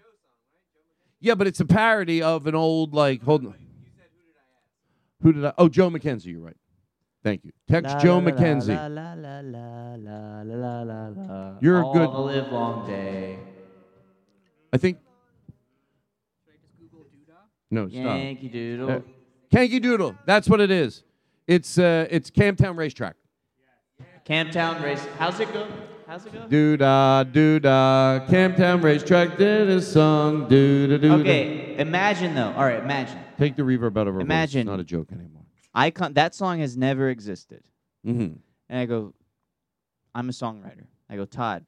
[1.24, 3.56] Yeah, but it's a parody of an old, like, hold on.
[5.22, 5.54] Who did I?
[5.58, 6.58] Oh, Joe McKenzie, you're right.
[7.24, 7.54] Thank you.
[7.66, 8.76] Text La, Joe la, McKenzie.
[8.76, 11.54] La, la, la, la, la, la, la, la.
[11.62, 13.40] You're a good- the live long day.
[14.74, 14.98] I think.
[17.72, 18.04] No, stop.
[18.04, 18.92] Yankee Doodle.
[18.92, 19.00] Uh,
[19.50, 20.16] Kanky Doodle.
[20.26, 21.04] That's what it is.
[21.48, 23.16] It's uh, it's Camptown Racetrack.
[24.28, 25.06] Camptown race.
[25.18, 25.68] How's it go?
[26.14, 26.46] How's it go?
[26.48, 28.20] Doo da doo da.
[28.28, 30.48] Camptown Racetrack did a song.
[30.48, 31.10] Doo da doo.
[31.10, 31.16] da.
[31.16, 32.52] Okay, imagine though.
[32.52, 33.18] All right, imagine.
[33.40, 34.22] Take the reverb out of our voice.
[34.22, 34.60] Imagine.
[34.60, 35.42] It's not a joke anymore.
[35.74, 36.14] Icon.
[36.14, 37.64] That song has never existed.
[38.06, 38.36] Mm-hmm.
[38.70, 39.16] And I go,
[40.14, 40.86] I'm a songwriter.
[41.10, 41.66] I go, Todd,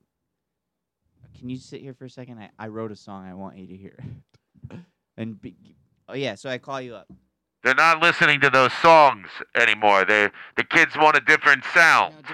[1.39, 2.37] can you sit here for a second?
[2.37, 3.25] I, I wrote a song.
[3.25, 4.77] I want you to hear it.
[5.17, 5.55] and be,
[6.07, 7.11] oh yeah, so I call you up.
[7.63, 10.05] They're not listening to those songs anymore.
[10.05, 12.25] They the kids want a different sound.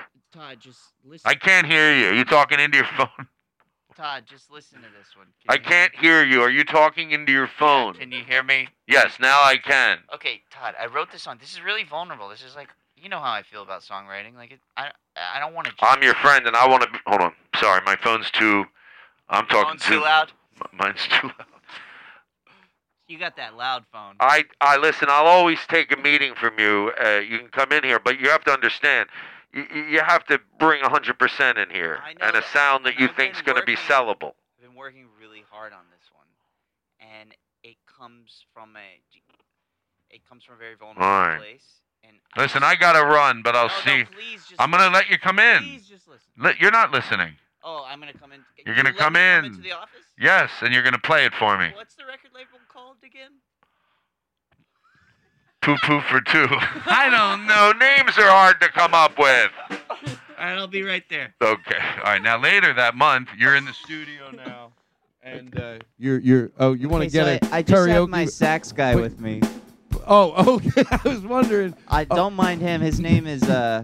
[0.51, 1.29] Todd, just listen.
[1.29, 2.07] I can't hear you.
[2.07, 3.27] Are you talking into your phone?
[3.95, 5.27] Todd, just listen to this one.
[5.47, 6.41] I can't hear you.
[6.41, 7.93] Are you talking into your phone?
[7.93, 8.67] Can you hear me?
[8.87, 9.99] Yes, now I can.
[10.13, 11.37] Okay, Todd, I wrote this song.
[11.39, 12.27] This is really vulnerable.
[12.27, 14.35] This is like you know how I feel about songwriting.
[14.35, 15.73] Like it, I I don't want to.
[15.81, 16.89] I'm your friend, and I want to.
[17.07, 17.33] Hold on.
[17.55, 18.65] Sorry, my phone's too.
[19.29, 20.31] I'm talking Phone's too loud.
[20.61, 21.45] M- Mine's too loud.
[23.07, 24.15] You got that loud phone.
[24.19, 25.07] I, I listen.
[25.09, 26.91] I'll always take a meeting from you.
[27.03, 29.09] Uh, you can come in here, but you have to understand.
[29.53, 33.15] You, you have to bring hundred percent in here, and a sound that you I've
[33.15, 34.33] think's been going to be sellable.
[34.57, 36.27] I've been working really hard on this one,
[36.99, 37.31] and
[37.63, 39.01] it comes from a
[40.09, 41.81] it comes from a very vulnerable place.
[42.03, 44.35] And Listen, I gotta run, but I'll No, no, see.
[44.35, 44.93] just I'm gonna listen.
[44.93, 45.59] let you come in.
[45.59, 46.31] Please just listen.
[46.37, 47.35] Li- you're not listening.
[47.63, 48.43] Oh, I'm gonna come in.
[48.65, 49.45] You're gonna let come me in.
[49.45, 50.01] into the office.
[50.17, 51.71] Yes, and you're gonna play it for me.
[51.75, 53.31] What's the record label called again?
[55.61, 56.47] Poo poo for two.
[56.87, 57.71] I don't know.
[57.79, 59.51] Names are hard to come up with.
[59.69, 59.77] All
[60.47, 61.33] right, I'll be right there.
[61.41, 61.75] Okay.
[61.99, 62.21] All right.
[62.21, 64.71] Now later that month, you're in the studio now,
[65.21, 66.49] and uh, you're you're.
[66.59, 68.95] Oh, you want to Okay, get so a I, I just have my sax guy
[68.95, 69.01] Wait.
[69.01, 69.39] with me.
[70.07, 70.83] Oh, okay.
[70.89, 71.75] I was wondering.
[71.87, 72.15] I Oh.
[72.15, 72.81] don't mind him.
[72.81, 73.83] His name is uh,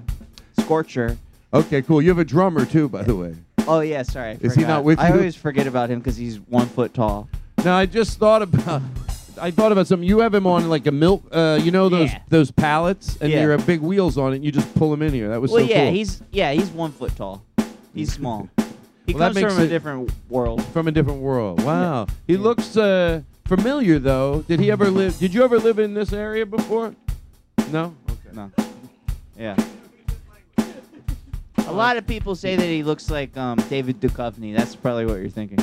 [0.59, 1.15] Scorcher.
[1.53, 2.01] Okay, cool.
[2.01, 3.35] You have a drummer too, by the way.
[3.67, 4.31] Oh yeah, sorry.
[4.31, 5.13] I Is he not with I you?
[5.13, 7.29] I always forget about him because he's one foot tall.
[7.63, 8.81] Now I just thought about.
[9.39, 10.08] I thought about something.
[10.08, 11.23] You have him on like a milk.
[11.32, 12.19] Uh, you know those Yeah.
[12.30, 13.39] those pallets, and Yeah.
[13.39, 14.38] there are big wheels on it.
[14.38, 15.30] and You just pull him in here.
[15.30, 15.93] That was well, so yeah, cool.
[15.93, 17.43] he's yeah, he's one foot tall.
[17.93, 18.50] He's small.
[19.06, 20.63] He Well, that comes makes from a it- different world.
[20.65, 21.63] from a different world.
[21.63, 22.08] Wow.
[22.28, 24.43] He looks uh, familiar though.
[24.47, 25.17] Did he ever live?
[25.17, 26.93] Did you ever live in this area before?
[27.71, 27.93] No.
[28.10, 28.36] Okay.
[28.36, 28.52] No.
[29.39, 29.56] Yeah.
[31.67, 34.56] A lot of people say that he looks like um, David Duchovny.
[34.56, 35.60] That's probably what you're thinking.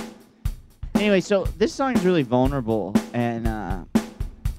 [0.96, 3.84] Anyway, so this song is really vulnerable, and uh,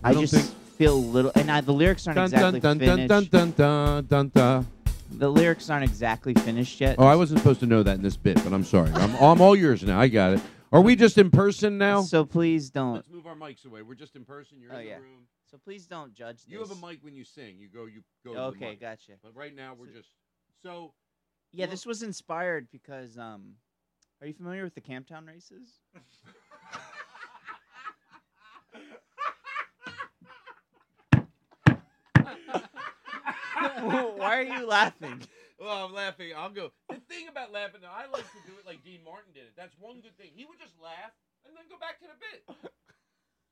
[0.04, 1.32] I, don't just think- feel a little.
[1.36, 3.32] And I, the lyrics aren't Dun exactly dun dun finished.
[3.32, 4.67] dun dun dun dun dun.
[5.12, 6.98] The lyrics aren't exactly finished yet.
[7.00, 8.91] Oh, I wasn't supposed to know that in this bit, but I'm sorry.
[8.91, 10.00] I'm, I'm all yours now.
[10.00, 10.41] I got it.
[10.74, 12.02] Are we just in person now?
[12.02, 12.95] So please don't.
[12.95, 13.82] Let's move our mics away.
[13.82, 14.58] We're just in person.
[14.60, 14.95] You're Oh, in yeah.
[14.95, 15.28] the room.
[15.50, 16.48] So please don't judge this.
[16.52, 17.56] You have a mic when you sing.
[17.60, 17.86] You go.
[17.86, 18.32] You go.
[18.34, 18.82] to the Okay, mic.
[18.82, 19.13] gotcha.
[19.24, 20.10] But right now we're just.
[20.63, 20.91] So.
[21.54, 23.54] Yeah, this was inspired because um,
[24.21, 25.80] are you familiar with the Camptown races?
[33.86, 35.21] Why are you laughing?
[35.60, 36.32] Well, I'm laughing.
[36.36, 36.71] I'll go.
[36.89, 39.56] The thing about laughing, though, I like to do it like Dean Martin did it.
[39.56, 40.32] That's one good thing.
[40.36, 41.15] He would just laugh
[41.47, 42.71] and then go back to the bit.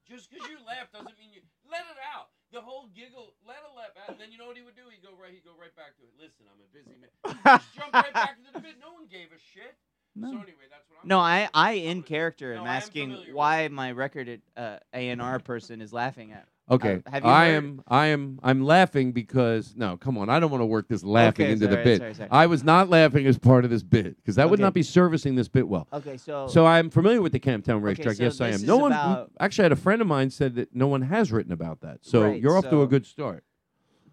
[0.04, 2.36] Just because you laugh doesn't mean you let it out.
[2.52, 4.86] The whole giggle, let it laugh out, and then you know what he would do?
[4.92, 5.34] He'd go right.
[5.34, 6.14] He'd go right back to it.
[6.20, 7.10] Listen, I'm a busy man.
[7.58, 8.78] Just jump right back into the bit.
[8.78, 9.74] No one gave a shit.
[10.16, 10.28] No.
[10.30, 11.08] So anyway, that's what I'm.
[11.08, 15.82] No, I, I in character am I am asking why my record uh, A&R person
[15.82, 16.48] is laughing at.
[16.72, 17.82] Okay, Uh, have you I heard- am.
[17.90, 18.40] I am.
[18.42, 20.30] I'm laughing because no, come on.
[20.30, 21.98] I don't want to work this laughing Okay, into the bit.
[22.00, 22.30] sorry, sorry.
[22.32, 25.36] I was not laughing as part of this bit because that would not be servicing
[25.36, 25.90] this bit well.
[25.92, 28.16] Okay, so So I'm familiar with the Camptown racetrack.
[28.16, 28.66] so yes, I am.
[28.66, 28.94] No one
[29.42, 31.98] actually I had a friend of mine said that no one has written about that.
[32.02, 33.44] So Right, you're off to a good start.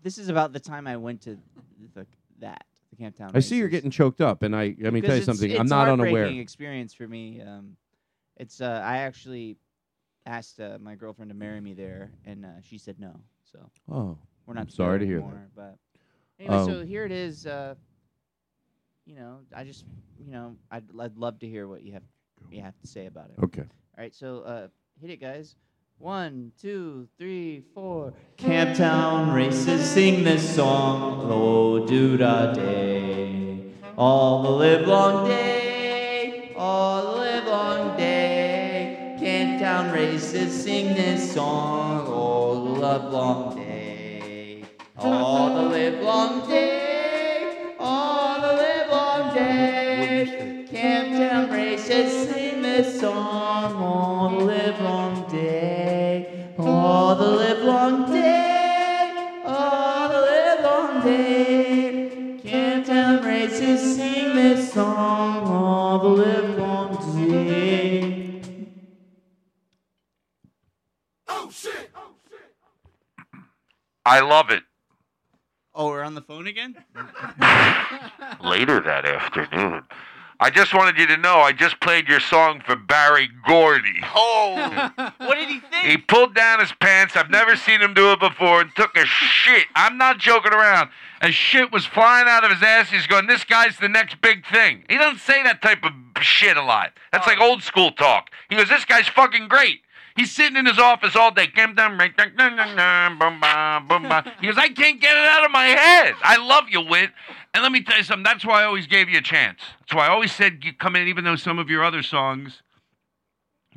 [0.02, 1.38] this is about the time I went to
[1.94, 2.04] the,
[2.40, 2.69] that the
[3.00, 3.30] Camptown.
[3.34, 3.78] I see you're races.
[3.78, 5.58] getting choked up, and I let me tell you something.
[5.58, 6.40] I'm not heartbreaking unaware.
[6.40, 7.40] experience for me.
[7.40, 7.76] Um,
[8.36, 9.56] it's uh, I actually
[10.26, 13.14] asked uh, my girlfriend to marry me there, and uh, she said no.
[13.44, 13.58] So
[13.90, 15.54] Oh, we're not I'm sorry to together hear that.
[15.56, 15.78] But
[16.38, 17.46] anyway, so Um, here it is.
[17.46, 17.74] Uh,
[19.06, 19.84] you know, I just
[20.24, 22.02] you know I'd I'd love to hear what you have
[22.50, 23.42] you have to say about it.
[23.42, 23.62] Okay.
[23.62, 24.68] All right, so uh,
[25.00, 25.56] hit it, guys.
[26.00, 28.14] One, two, three, four.
[28.38, 37.02] Camptown races sing this song, oh do da day, all the live long day, all
[37.02, 39.14] the live long day.
[39.20, 44.64] Camptown races sing this song, all the live long day,
[44.96, 50.66] all the live long day, all the live long day.
[50.72, 55.19] Camptown races sing this song all the live long day,
[57.70, 62.38] long day, all the live long day.
[62.42, 66.90] Can't Camptown races sing this song all the live long
[67.28, 68.42] day.
[71.28, 71.90] Oh shit!
[71.94, 73.34] Oh shit!
[74.04, 74.64] I love it.
[75.72, 76.74] Oh, we're on the phone again?
[78.42, 79.84] Later that afternoon.
[80.42, 84.02] I just wanted you to know I just played your song for Berry Gordy.
[84.12, 85.86] Oh, what did he think?
[85.86, 87.16] He pulled down his pants.
[87.16, 89.66] I've never seen him do it before and took a shit.
[89.74, 90.90] I'm not joking around.
[91.20, 92.90] A shit was flying out of his ass.
[92.90, 94.84] He's going, This guy's the next big thing.
[94.88, 96.92] He doesn't say that type of shit a lot.
[97.12, 97.30] That's oh.
[97.30, 98.30] like old school talk.
[98.48, 99.80] He goes, This guy's fucking great.
[100.16, 101.46] He's sitting in his office all day.
[101.46, 102.10] He goes, I
[104.74, 106.14] can't get it out of my head.
[106.22, 107.10] I love you, Wit.
[107.54, 108.24] And let me tell you something.
[108.24, 109.60] That's why I always gave you a chance.
[109.80, 112.62] That's why I always said you come in, even though some of your other songs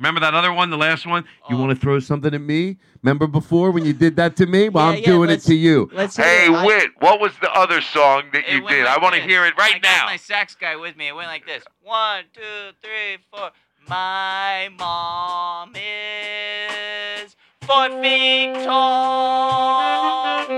[0.00, 1.22] Remember that other one, the last one?
[1.48, 1.60] You oh.
[1.60, 2.78] want to throw something at me?
[3.02, 4.68] Remember before when you did that to me?
[4.68, 5.88] Well, Yeah, I'm yeah, doing it let's- to you.
[5.92, 6.56] Let's Hey, hear it.
[6.56, 8.86] I- Wit, what was the other song that It you went did?
[8.86, 9.30] I want to this.
[9.30, 10.06] hear it right I right got now.
[10.06, 11.06] my sax guy with me.
[11.06, 12.40] It went like this: one, two,
[12.82, 13.50] three, four.
[13.86, 20.48] My mom is four feet tall.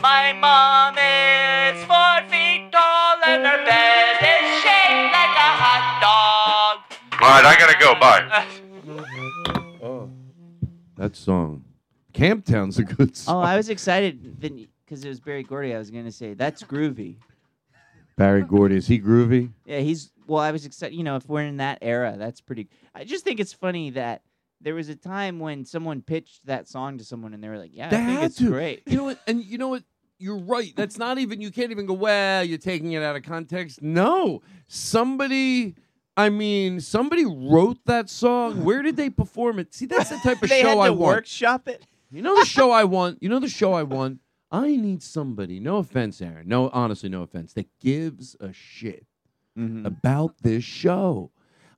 [0.00, 6.78] My mom is four feet tall, and her bed is shaped like a hot dog.
[7.20, 7.94] All right, I gotta go.
[7.98, 8.46] Bye.
[9.82, 10.08] Oh.
[10.96, 11.62] That song.
[12.14, 13.36] Camptown's a good song.
[13.36, 13.40] Oh.
[13.46, 15.74] I was excited because it was Berry Gordy.
[15.74, 17.16] I was going to say that's groovy.
[18.16, 19.50] Berry Gordy, is he groovy?
[19.66, 20.40] Yeah, he's well.
[20.40, 20.94] I was excited.
[20.96, 22.68] You know, if we're in that era, that's pretty.
[22.94, 24.22] I just think it's funny that
[24.60, 27.72] there was a time when someone pitched that song to someone and they were like,
[27.74, 28.48] "Yeah, They I think it's to.
[28.50, 29.18] great." You know what?
[29.26, 29.82] And you know what?
[30.18, 30.72] You're right.
[30.76, 31.40] That's not even.
[31.40, 31.92] You can't even go.
[31.94, 33.82] Well, you're taking it out of context.
[33.82, 34.42] No,
[34.88, 35.74] somebody.
[36.16, 38.62] I mean, somebody wrote that song.
[38.64, 39.74] Where did they perform it?
[39.74, 41.16] See, that's the type of they show had to I want.
[41.16, 41.84] workshop it.
[42.10, 43.20] You know the show I want.
[43.22, 44.20] You know the show I want.
[44.52, 45.58] I need somebody.
[45.58, 46.46] No offense, Aaron.
[46.46, 47.54] No, honestly, no offense.
[47.54, 49.04] That gives a shit
[49.58, 49.86] Mm-hmm.
[49.86, 51.30] about this show.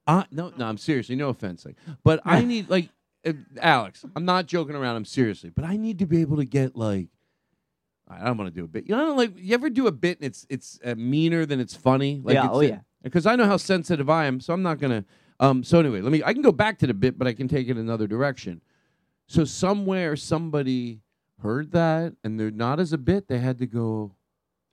[0.07, 1.65] Uh, no, no, I'm seriously, no offense.
[1.67, 2.89] Like, but I need like
[3.27, 4.05] uh, Alex.
[4.15, 4.97] I'm not joking around.
[4.97, 7.09] I'm seriously, but I need to be able to get like.
[8.09, 8.89] I don't want to do a bit.
[8.89, 11.75] You know, like you ever do a bit and it's it's uh, meaner than it's
[11.75, 12.21] funny.
[12.23, 12.79] Like Yeah, it's, oh, yeah.
[13.03, 15.05] Because I know how sensitive I am, so I'm not gonna.
[15.41, 15.65] Um.
[15.65, 16.23] So anyway, let me.
[16.25, 18.63] I can go back to the bit, but I can take it another direction.
[19.27, 21.01] So somewhere somebody
[21.43, 23.29] heard that, and they're not as a bit.
[23.29, 24.15] They had to go.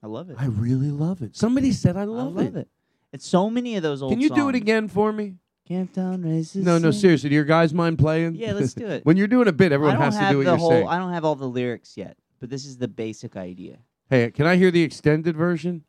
[0.02, 0.36] I love it.
[0.38, 1.34] I really love it.
[1.34, 2.68] Somebody said I love, I love it.
[3.14, 4.10] It's so many of those old.
[4.10, 4.56] Can you do it songs.
[4.56, 5.36] again for me?
[5.70, 6.64] Camptown races.
[6.64, 7.28] No, no, seriously.
[7.30, 8.34] Do your guys mind playing?
[8.34, 9.06] Yeah, let's do it.
[9.06, 10.58] when you're doing a bit, I everyone don't has to have do what the you're
[10.58, 10.70] whole.
[10.70, 10.88] saying.
[10.88, 13.78] I don't have all the lyrics yet, but this is the basic idea.
[14.10, 15.84] Hey, can I hear the extended version?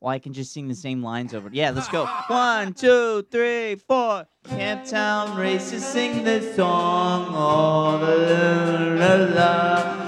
[0.00, 1.48] Well, I can just sing the same lines over.
[1.50, 2.04] Yeah, let's go.
[2.26, 4.26] One, two, three, four.
[4.44, 7.26] Camptown races sing this song.
[7.34, 9.99] Oh, la, la, la.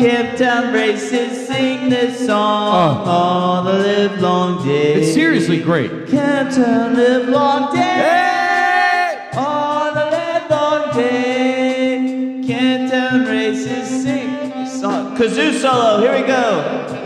[0.00, 3.04] Camptown races sing this song.
[3.06, 3.10] Oh.
[3.10, 4.94] all the live long day.
[4.94, 5.90] It's seriously great.
[6.06, 9.30] Camptown live long day.
[9.34, 12.40] All the live long day.
[12.42, 15.18] Camptown races sing this song.
[15.18, 16.00] Kazoo solo.
[16.00, 16.99] Here we go.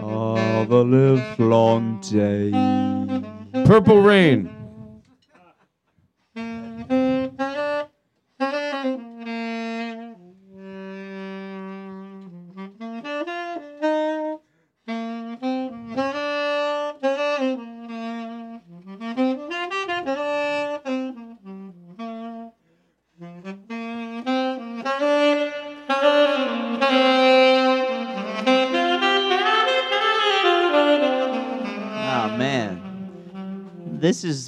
[0.00, 2.52] All the live long day.
[3.64, 4.59] Purple Rain.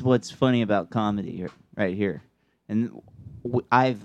[0.03, 2.23] Is what's funny about comedy here, right here,
[2.69, 2.91] and
[3.45, 4.05] w- I've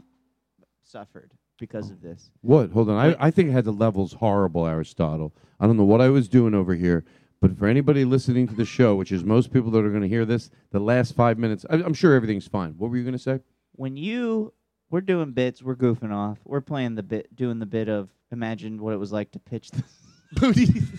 [0.84, 2.30] suffered because of this.
[2.42, 2.70] What?
[2.72, 2.98] Hold on.
[2.98, 5.34] I, I think I had the levels horrible, Aristotle.
[5.60, 7.04] I don't know what I was doing over here,
[7.42, 10.08] but for anybody listening to the show, which is most people that are going to
[10.08, 12.76] hear this, the last five minutes, I, I'm sure everything's fine.
[12.78, 13.40] What were you going to say?
[13.72, 14.54] When you
[14.92, 18.82] we're doing bits, we're goofing off, we're playing the bit, doing the bit of imagine
[18.82, 20.44] what it was like to pitch this,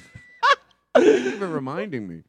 [0.99, 2.23] even reminding me.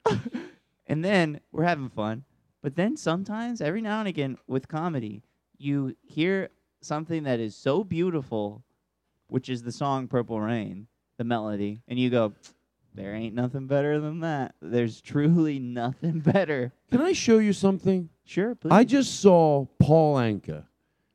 [0.85, 2.23] and then we're having fun.
[2.61, 5.23] But then sometimes, every now and again, with comedy,
[5.57, 6.49] you hear
[6.81, 8.63] something that is so beautiful,
[9.27, 12.33] which is the song "Purple Rain," the melody, and you go.
[12.95, 14.55] There ain't nothing better than that.
[14.61, 16.73] There's truly nothing better.
[16.89, 18.09] Can I show you something?
[18.25, 18.71] Sure, please.
[18.71, 20.65] I just saw Paul Anka,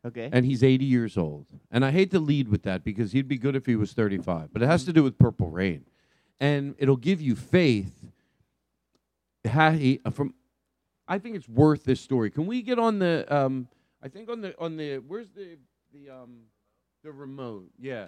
[0.06, 0.30] okay.
[0.32, 1.46] and he's 80 years old.
[1.70, 4.52] And I hate to lead with that because he'd be good if he was 35,
[4.52, 5.84] but it has to do with Purple Rain.
[6.40, 7.92] And it'll give you faith.
[9.42, 10.32] He, from,
[11.06, 12.30] I think it's worth this story.
[12.30, 13.68] Can we get on the, um,
[14.02, 15.58] I think on the, on the, where's the,
[15.92, 16.40] the, um,
[17.02, 17.70] the remote?
[17.78, 18.06] Yeah.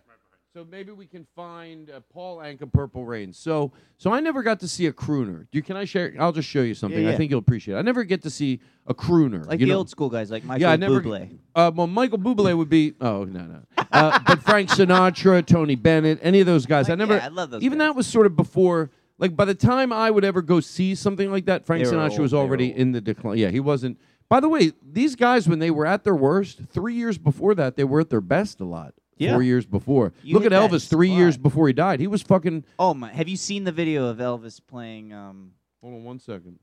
[0.57, 3.31] So maybe we can find uh, Paul Anka Purple Rain.
[3.31, 5.41] So so I never got to see a crooner.
[5.41, 6.15] Do you, can I share?
[6.19, 7.07] I'll just show you something.
[7.07, 7.17] I yeah.
[7.19, 7.75] think you'll appreciate.
[7.75, 7.79] it.
[7.79, 9.47] I never get to see a crooner.
[9.47, 9.79] like you the know?
[9.79, 11.03] old school guys, like Michael yeah, I never.
[11.03, 11.37] Bublé.
[11.55, 12.95] Uh, well, Michael Bublé would be.
[13.03, 13.63] Oh no no.
[13.93, 16.89] Uh, but Frank Sinatra, Tony Bennett, any of those guys.
[16.89, 17.17] I never.
[17.17, 17.89] yeah, I love those Even guys.
[17.89, 21.31] that was sort of before like by the time I would ever go see something
[21.31, 22.79] like that, Frank They were Sinatra old, was they were already old.
[22.81, 23.39] in the decline.
[23.39, 23.99] Yeah, he wasn't.
[24.29, 27.77] By the way, these guys when they were at their worst, three years before that,
[27.77, 28.95] they were at their best a lot.
[29.19, 29.33] Yeah.
[29.33, 30.13] Four years before.
[30.23, 31.19] You Look hit at that Elvis three spot.
[31.19, 32.01] years before he died.
[32.01, 32.65] He was fucking.
[32.79, 33.11] Oh my!
[33.13, 36.59] Have you seen the video of Elvis playing um Hold on one second.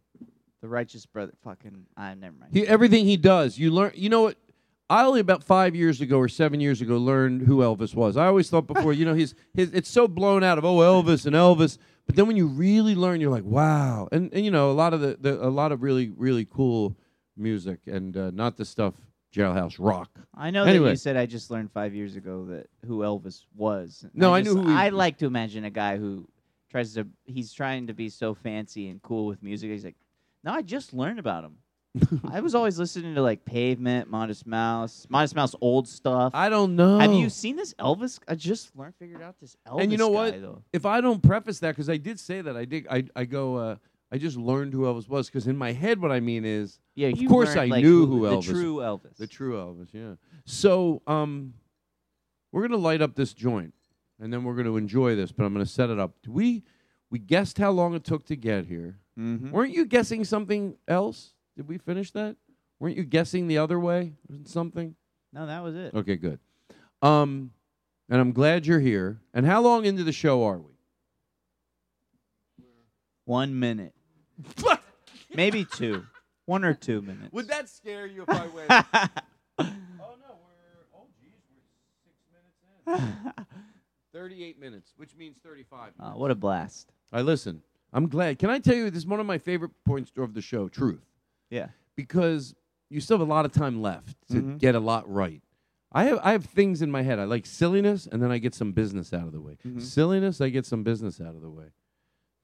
[0.62, 1.32] the Righteous Brother?
[1.43, 2.54] Fucking, I never mind.
[2.54, 3.93] He, everything he does, you learn.
[3.95, 4.38] You know what?
[4.89, 8.18] I only about five years ago or seven years ago learned who Elvis was.
[8.18, 9.72] I always thought before, you know, he's his.
[9.74, 13.22] It's so blown out of oh Elvis and Elvis, but then when you really learn,
[13.22, 14.08] you're like wow.
[14.12, 16.95] And and you know a lot of the, the a lot of really really cool
[17.38, 18.93] music and uh, not the stuff
[19.34, 20.10] Jailhouse Rock.
[20.36, 24.06] I know that you said I just learned five years ago that who Elvis was.
[24.14, 26.28] No, I just- knew who he- I like to imagine a guy who
[26.70, 27.08] tries to.
[27.26, 29.72] He's trying to be so fancy and cool with music.
[29.72, 29.95] He's like,
[30.43, 31.58] no, I just learned about him.
[32.32, 36.32] I was always listening to like Pavement, Modest Mouse, Modest Mouse old stuff.
[36.34, 36.98] I don't know.
[37.00, 38.20] Have you seen this Elvis?
[38.28, 39.82] I just learned, figured out this Elvis.
[39.84, 40.41] and you know guy, what?
[40.41, 40.62] Though.
[40.74, 42.88] If I don't preface that, because I did say that, I did.
[42.89, 43.56] I I go.
[43.58, 43.76] Uh,
[44.12, 47.08] I just learned who Elvis was because in my head, what I mean is, Yeah,
[47.10, 48.44] of course learned, I like, knew who- who the Elvis.
[48.46, 49.18] true Elvis.
[49.18, 50.14] The true Elvis, yeah.
[50.46, 51.54] So, um,
[52.52, 53.74] we're gonna light up this joint,
[54.20, 55.32] and then we're gonna enjoy this.
[55.32, 56.14] But I'm gonna set it up.
[56.28, 56.64] We
[57.12, 58.98] we guessed how long it took to get here.
[59.20, 59.52] Mhm.
[59.52, 61.34] Weren't you guessing something else?
[61.56, 62.36] Did we finish that?
[62.80, 64.14] Weren't you guessing the other way?
[64.30, 64.95] or Something?
[65.32, 65.93] No, that was it.
[65.93, 66.39] Okay, good.
[67.01, 67.51] Um,
[68.10, 69.20] and I'm glad you're here.
[69.34, 70.72] And how long into the show are we?
[73.26, 73.93] One minute,
[75.34, 76.06] maybe two,
[76.45, 77.32] one or two minutes.
[77.32, 78.70] Would that scare you if I went?
[78.70, 78.86] oh
[79.60, 81.64] no, we're oh geez, we're
[82.04, 82.18] six
[82.86, 83.45] minutes in.
[84.14, 85.93] Thirty-eight minutes, which means thirty-five.
[85.97, 86.91] Uh, what a blast!
[87.14, 87.62] I listen.
[87.93, 88.39] I'm glad.
[88.39, 90.68] Can I tell you this is one of my favorite points of the show?
[90.68, 90.99] Truth,
[91.54, 91.68] Yeah.
[91.95, 92.56] because
[92.89, 94.60] you still have a lot of time left to Mhm.
[94.60, 95.41] get a lot right.
[95.91, 97.20] I have I have things in my head.
[97.20, 99.58] I like silliness, and then I get some business out of the way.
[99.66, 99.82] Mhm.
[99.82, 101.68] Silliness, I get some business out of the way.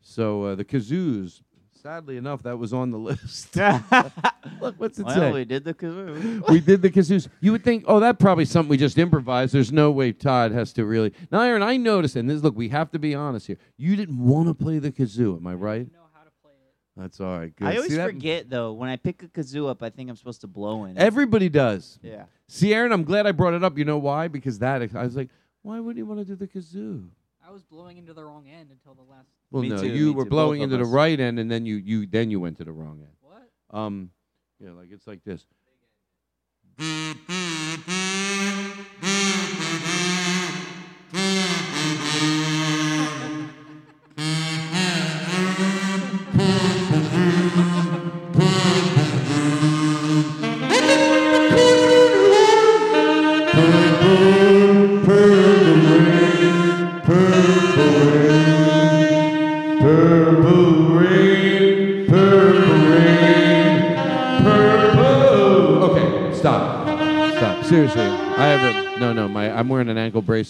[0.01, 1.41] So uh, the kazoos.
[1.81, 3.55] Sadly enough, that was on the list.
[4.61, 5.31] Look, what's it well, say?
[5.31, 6.47] we did the kazoo.
[6.49, 7.27] we did the kazoos.
[7.39, 9.53] You would think, oh, that probably something we just improvised.
[9.53, 11.13] There's no way Todd has to really.
[11.31, 13.57] Now, Aaron, I noticed, and this look, we have to be honest here.
[13.77, 15.87] You didn't want to play the kazoo, am I right?
[15.91, 16.73] know how to play it.
[16.99, 17.55] That's all right.
[17.55, 17.65] Good.
[17.67, 18.07] I always See that?
[18.07, 19.81] forget though when I pick a kazoo up.
[19.81, 20.97] I think I'm supposed to blow in.
[20.97, 21.01] it.
[21.01, 21.97] Everybody does.
[22.03, 22.25] yeah.
[22.49, 23.77] See, Aaron, I'm glad I brought it up.
[23.77, 24.27] You know why?
[24.27, 25.29] Because that I was like,
[25.61, 27.07] why wouldn't you want to do the kazoo?
[27.47, 29.27] I was blowing into the wrong end until the last.
[29.49, 30.93] Well, Me no, too, you me were too, blowing both of into the us.
[30.93, 33.13] right end, and then you you then you went to the wrong end.
[33.21, 33.49] What?
[33.79, 34.11] Um,
[34.59, 35.45] yeah, like it's like this.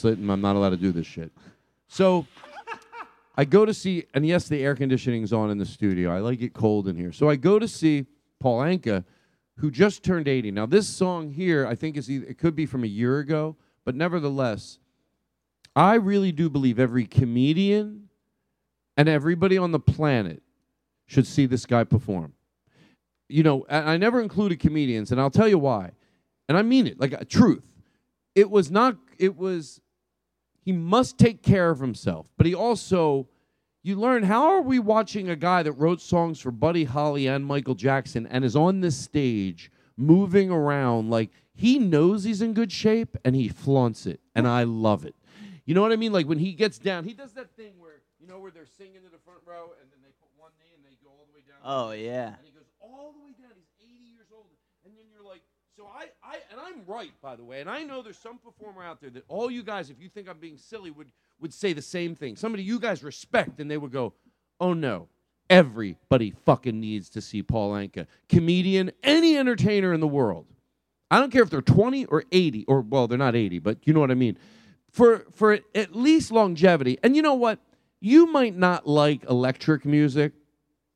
[0.01, 1.31] Bracelet, and I'm not allowed to do this shit.
[1.87, 2.25] So,
[3.35, 6.11] I go to see, and yes, the air conditioning's on in the studio.
[6.15, 8.05] I like it cold in here, so I go to see
[8.39, 9.03] Paul Anka,
[9.57, 10.51] who just turned 80.
[10.51, 13.55] Now, this song here, I think is either, it could be from a year ago,
[13.85, 14.79] but nevertheless,
[15.75, 18.09] I really do believe every comedian
[18.97, 20.41] and everybody on the planet
[21.05, 22.33] should see this guy perform
[23.29, 25.91] you know, I never included comedians, and I'll tell you why.
[26.49, 27.63] And I mean it, like a truth.
[28.33, 29.79] It was not, it was,
[30.61, 33.27] he must take care of himself, but he also,
[33.81, 37.45] you learn how are we watching a guy that wrote songs for Buddy Holly and
[37.45, 42.71] Michael Jackson and is on this stage moving around like he knows he's in good
[42.71, 45.15] shape and he flaunts it, and I love it.
[45.65, 46.11] You know what I mean?
[46.11, 49.03] Like when he gets down, he does that thing where, you know, where they're singing
[49.03, 51.35] to the front row and then they put one knee and they go all the
[51.35, 51.61] way down.
[51.61, 52.39] Oh yeah.
[52.39, 53.51] And he goes all the way down.
[53.53, 54.49] He's 80 years old.
[54.81, 55.43] And then you're like,
[55.79, 57.61] so I, I, and I'm right, by the way.
[57.61, 60.27] And I know there's some performer out there that all you guys, if you think
[60.29, 61.07] I'm being silly, would,
[61.39, 62.35] would say the same thing.
[62.35, 64.13] Somebody you guys respect, and they would go,
[64.59, 65.07] oh no.
[65.49, 68.07] Everybody fucking needs to see Paul Anka.
[68.27, 70.47] Comedian, any entertainer in the world.
[71.09, 73.93] I don't care if they're 20 or 80, or well, they're not 80, but you
[73.93, 74.37] know what I mean.
[74.91, 76.99] For for at least longevity.
[77.01, 77.59] And you know what?
[78.01, 80.33] You might not like electric music,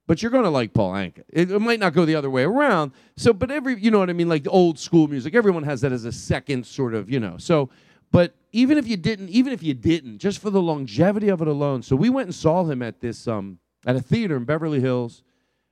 [0.07, 1.23] but you're going to like Paul Anka.
[1.29, 2.91] It, it might not go the other way around.
[3.15, 5.81] So, but every, you know what I mean, like the old school music, everyone has
[5.81, 7.37] that as a second sort of, you know.
[7.37, 7.69] So,
[8.11, 11.47] but even if you didn't, even if you didn't, just for the longevity of it
[11.47, 11.81] alone.
[11.81, 15.23] So we went and saw him at this, um, at a theater in Beverly Hills,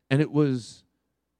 [0.09, 0.84] and it was,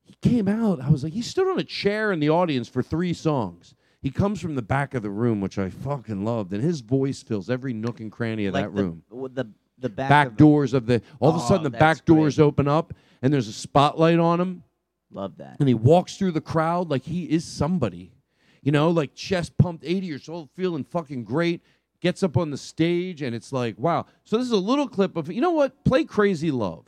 [0.04, 0.82] he came out.
[0.82, 3.74] I was like, he stood on a chair in the audience for three songs.
[4.02, 7.22] He comes from the back of the room, which I fucking loved, and his voice
[7.22, 9.04] fills every nook and cranny of like that the, room.
[9.12, 9.48] the
[9.82, 11.02] The back, back of- doors of the.
[11.20, 12.46] All of a Oh, sudden, the that's back doors great.
[12.46, 14.64] open up, and there's a spotlight on him,
[15.12, 15.58] Love that.
[15.60, 18.12] and he walks through the crowd like he is somebody.
[18.62, 21.62] You know, like chest pumped, 80 years old, feeling fucking great.
[22.00, 24.06] Gets up on the stage, and it's like, wow.
[24.24, 25.32] So this is a little clip of.
[25.32, 25.84] You know what?
[25.84, 26.86] Play Crazy Love.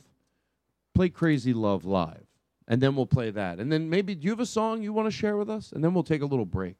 [0.94, 2.26] Play Crazy Love live,
[2.68, 3.58] and then we'll play that.
[3.58, 5.72] And then maybe do you have a song you want to share with us?
[5.72, 6.76] And then we'll take a little break.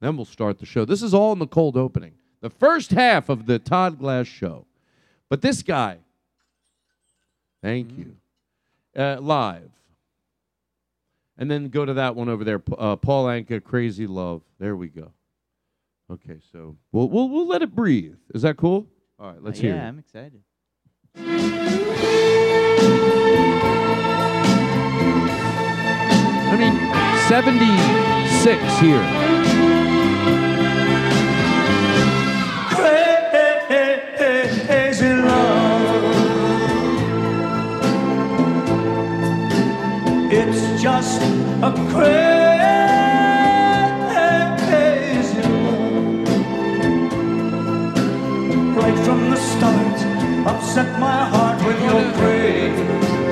[0.00, 0.84] Then we'll start the show.
[0.84, 2.14] This is all in the cold opening.
[2.40, 4.66] The first half of the Todd Glass show.
[5.32, 5.96] But this guy,
[7.62, 8.16] thank you,
[8.94, 9.70] uh, live.
[11.38, 14.42] And then go to that one over there, uh, Paul Anka, Crazy Love.
[14.58, 15.10] There we go.
[16.10, 18.16] Okay, so we'll, we'll, we'll let it breathe.
[18.34, 18.86] Is that cool?
[19.18, 19.88] All right, let's Uh, hear yeah, it.
[19.88, 20.42] I'm excited.
[26.44, 26.76] I mean,
[27.28, 29.31] 76 here.
[40.34, 42.62] It's just a crazy
[45.42, 46.26] love.
[48.78, 49.98] Right from the start,
[50.46, 53.22] upset my heart with your crazy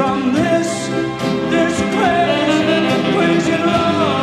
[0.00, 0.88] from this,
[1.52, 2.80] this crazy,
[3.12, 4.19] crazy love.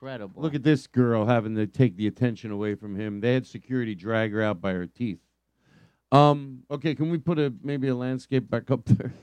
[0.00, 0.42] Incredible.
[0.42, 3.20] Look at this girl having to take the attention away from him.
[3.20, 5.20] They had security drag her out by her teeth.
[6.12, 9.12] Um, okay, can we put a maybe a landscape back up there?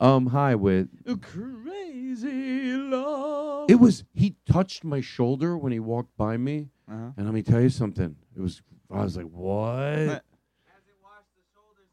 [0.00, 0.88] Um, hi, Whit.
[1.20, 3.70] Crazy love.
[3.70, 7.10] It was he touched my shoulder when he walked by me, Uh-huh.
[7.16, 8.16] and let me tell you something.
[8.34, 10.24] It was I was like, what?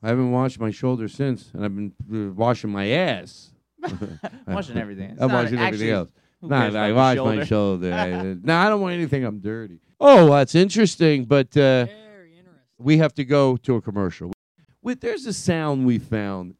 [0.02, 1.91] I haven't washed my shoulder since, and I've been
[2.30, 3.52] uh, washing my ass.
[4.48, 5.10] Washing everything.
[5.12, 6.10] It's I'm not- washing everything else.
[6.42, 7.90] Nah, I wash my shoulder?
[8.44, 9.24] no, I don't want anything.
[9.24, 9.80] I'm dirty.
[10.00, 11.26] Oh, that's interesting.
[11.26, 12.44] But uh, interesting.
[12.78, 14.32] we have to go to a commercial.
[14.82, 16.56] Wait, there's a sound we found,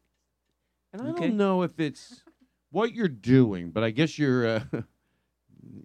[0.92, 1.28] and I Okay.
[1.28, 2.24] don't know if it's
[2.70, 4.60] what you're doing, but I guess you're, uh,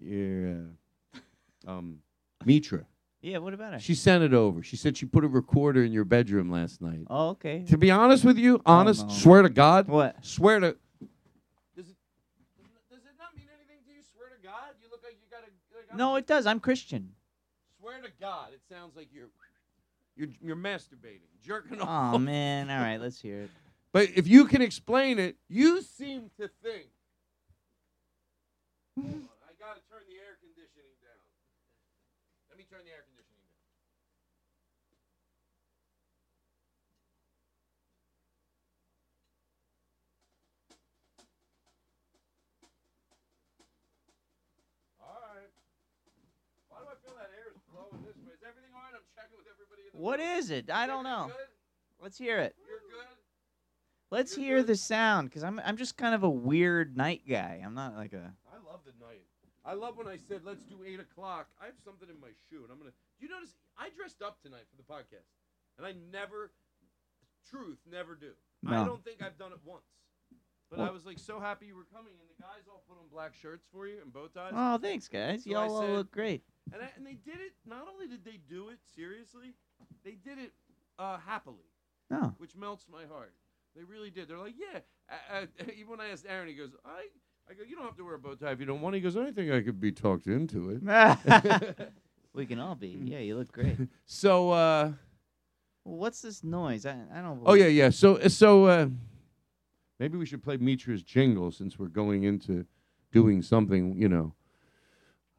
[0.02, 0.66] you're,
[1.68, 2.00] uh, um,
[2.44, 2.86] Mitra.
[3.22, 3.80] Yeah, what about her?
[3.80, 4.64] She sent it over.
[4.64, 7.02] She said she put a recorder in your bedroom last night.
[7.08, 7.64] oh, okay.
[7.70, 9.14] To be honest with you, honest, no.
[9.14, 10.16] swear to God, What?
[10.26, 10.76] swear to
[15.32, 15.52] got a.
[15.76, 16.46] Like, I'm- No, it does.
[16.46, 17.14] I'm Christian.
[17.80, 19.30] Swear to God, it sounds like you're
[20.16, 22.16] you're you're masturbating, jerking off.
[22.16, 22.70] Oh man.
[22.70, 23.50] All right, let's hear it.
[23.92, 26.88] But if you can explain it, you seem to think.
[28.96, 31.20] Hold on, I gotta turn the air conditioning down.
[32.50, 33.58] Let me turn the air conditioning down.
[45.02, 45.50] All right.
[46.70, 48.32] Why do I feel that air is blowing this way?
[48.38, 48.94] Is everything all right?
[48.94, 49.81] I'm checking with everybody.
[49.81, 50.70] In the What is it?
[50.70, 51.32] I don't know.
[52.02, 52.56] Let's hear it.
[54.10, 57.62] Let's hear the sound, cause I'm I'm just kind of a weird night guy.
[57.64, 58.34] I'm not like a.
[58.52, 59.24] I love the night.
[59.64, 61.48] I love when I said let's do eight o'clock.
[61.62, 62.92] I have something in my shoe, and I'm gonna.
[63.20, 63.56] Do you notice?
[63.78, 65.32] I dressed up tonight for the podcast,
[65.78, 66.52] and I never,
[67.50, 68.32] truth, never do.
[68.64, 68.82] No.
[68.82, 69.86] I don't think I've done it once.
[70.72, 73.08] But I was like so happy you were coming, and the guys all put on
[73.12, 74.54] black shirts for you and bow ties.
[74.56, 75.44] Oh, thanks, guys.
[75.44, 76.44] So Y'all all look great.
[76.72, 77.52] And, I, and they did it.
[77.66, 79.54] Not only did they do it seriously,
[80.04, 80.52] they did it
[81.00, 81.58] uh, happily,
[82.12, 82.34] Oh.
[82.38, 83.34] which melts my heart.
[83.76, 84.28] They really did.
[84.28, 84.80] They're like, yeah.
[85.10, 87.06] Uh, uh, even when I asked Aaron, he goes, I.
[87.50, 88.96] I go, you don't have to wear a bow tie if you don't want.
[88.96, 90.82] He goes, I think I could be talked into it.
[92.34, 92.98] we can all be.
[93.04, 93.76] Yeah, you look great.
[94.06, 94.92] so, uh,
[95.84, 96.86] Well, what's this noise?
[96.86, 97.42] I I don't.
[97.46, 97.90] oh yeah, yeah.
[97.90, 98.88] So, uh, so uh,
[100.00, 102.66] maybe we should play Mitra's jingle since we're going into
[103.12, 103.98] doing something.
[103.98, 104.34] You know,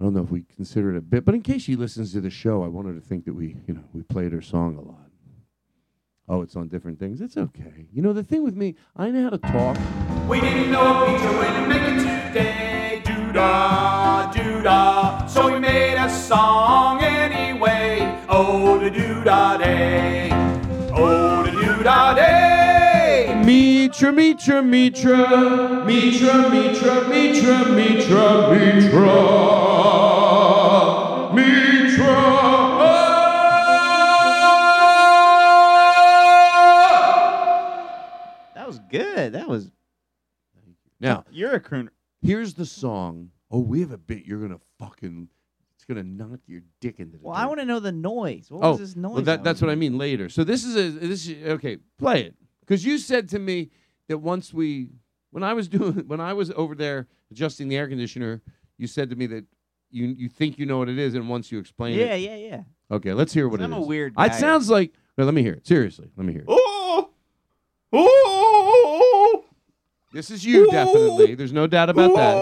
[0.01, 2.20] I don't know if we consider it a bit, but in case she listens to
[2.20, 4.80] the show, I wanted to think that we, you know, we played her song a
[4.80, 5.11] lot.
[6.28, 7.20] Oh, it's on different things.
[7.20, 7.86] It's okay.
[7.93, 9.76] You know, the thing with me, I know how to talk.
[10.28, 13.03] We didn't know a feature when we make it today.
[13.05, 15.26] Doo-dah, doo-dah.
[15.26, 18.18] So we made a song anyway.
[18.28, 20.21] Oh, the doo-dah day.
[23.93, 29.12] Mitra, Mitra, Mitra, Mitra, Mitra, Mitra, Mitra, Mitra,
[31.34, 32.22] Mitra.
[38.55, 39.32] That was good.
[39.32, 39.70] That was.
[41.01, 41.88] Now, You're a crooner.
[42.20, 43.30] here's the song.
[43.51, 45.28] Oh, we have a bit you're gonna fucking.
[45.74, 47.24] It's gonna knock your dick into the.
[47.24, 48.47] Well, I want to know the noise.
[48.51, 49.14] What Oh, was this noise?
[49.14, 50.28] well, that, that's what I mean later.
[50.28, 51.78] So this is a this is, okay.
[51.99, 53.70] Play it because you said to me
[54.12, 54.88] that once we
[55.30, 58.42] when I was doing when I was over there adjusting the air conditioner,
[58.76, 59.44] you said to me that
[59.90, 62.36] you you think you know what it is, and once you explain Yeah, it, yeah,
[62.36, 62.46] yeah.
[62.48, 62.62] Yeah.
[62.96, 63.78] Okay, let's hear what it I'm is.
[63.84, 64.92] a weird It sounds like.
[65.16, 65.66] Well, let me hear it.
[65.66, 66.46] Seriously, let me hear it.
[66.48, 67.08] Oh,
[67.92, 69.44] oh,
[70.12, 71.34] This is you, definitely.
[71.34, 72.34] There's no doubt about that.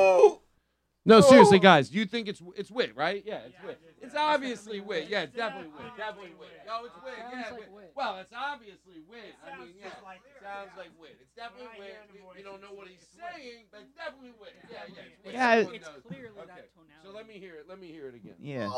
[1.10, 1.18] Oh.
[1.18, 1.90] No, seriously, guys.
[1.90, 3.22] You think it's it's Whit, right?
[3.26, 3.80] Yeah, it's Whit.
[4.00, 5.08] It's obviously Whit.
[5.08, 5.96] Yeah, it's definitely Whit.
[5.96, 6.48] Definitely Whit.
[6.66, 7.14] Yo, it's Whit.
[7.18, 7.68] Yeah, like Whit.
[7.72, 7.92] Whit.
[7.96, 9.34] Well, it's obviously Whit.
[9.42, 9.90] I mean, yeah,
[10.38, 11.18] sounds like Whit.
[11.20, 11.98] It's definitely Whit.
[12.14, 14.54] We, we don't know what he's saying, but it's definitely Whit.
[14.70, 15.02] Yeah, yeah.
[15.02, 15.34] It's Whit.
[15.34, 16.46] Yeah, Everyone It's clearly Okay.
[16.46, 17.02] that tonality.
[17.02, 17.66] So let me hear it.
[17.68, 18.38] Let me hear it again.
[18.38, 18.70] Yeah.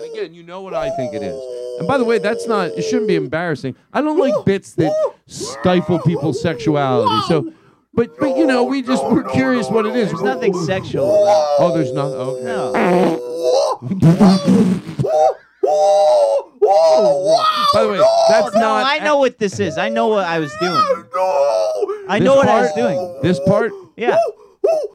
[0.00, 1.36] And again, you know what I think it is.
[1.78, 2.72] And by the way, that's not.
[2.72, 3.76] It shouldn't be embarrassing.
[3.92, 4.92] I don't like bits that
[5.26, 7.22] stifle people's sexuality.
[7.28, 7.52] So,
[7.98, 10.10] but but you know, we just we're curious what it is.
[10.10, 11.04] There's nothing sexual.
[11.58, 12.12] Oh, there's not.
[12.12, 12.44] Okay.
[12.44, 12.72] No.
[17.74, 18.86] By the way, that's No, not.
[18.86, 19.76] I know what this is.
[19.78, 20.72] I know what I was doing.
[22.08, 23.18] I This know what I part- was doing.
[23.22, 23.72] This part.
[23.96, 24.16] Yeah.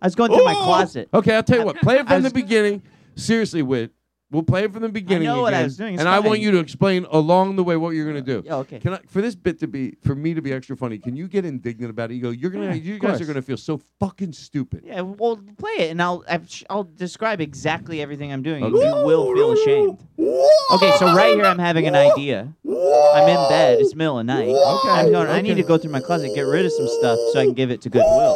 [0.01, 1.09] I was going through my closet.
[1.13, 1.75] Okay, I'll tell you what.
[1.77, 2.81] Play it from the beginning.
[3.15, 3.91] Seriously, Whit.
[4.33, 5.93] We'll play it from the beginning I know what I was doing.
[5.93, 8.41] It's and I want you to explain along the way what you're gonna do.
[8.43, 8.79] Yeah, okay.
[8.79, 11.27] Can I, for this bit to be, for me to be extra funny, can you
[11.27, 12.15] get indignant about it?
[12.15, 14.85] You go, you're gonna, Yeah, you guys are gonna feel so fucking stupid.
[14.85, 16.25] Yeah, well, play it, and I'll
[16.67, 18.63] I'll describe exactly everything I'm doing.
[18.63, 18.75] Okay.
[18.75, 19.99] You will feel ashamed.
[20.17, 22.51] Okay, so right here I'm having an idea.
[22.67, 23.81] I'm in bed.
[23.81, 24.47] It's middle of night.
[24.49, 25.27] Okay, I'm going.
[25.27, 25.37] Okay.
[25.37, 27.53] I need to go through my closet, get rid of some stuff, so I can
[27.53, 28.33] give it to Goodwill.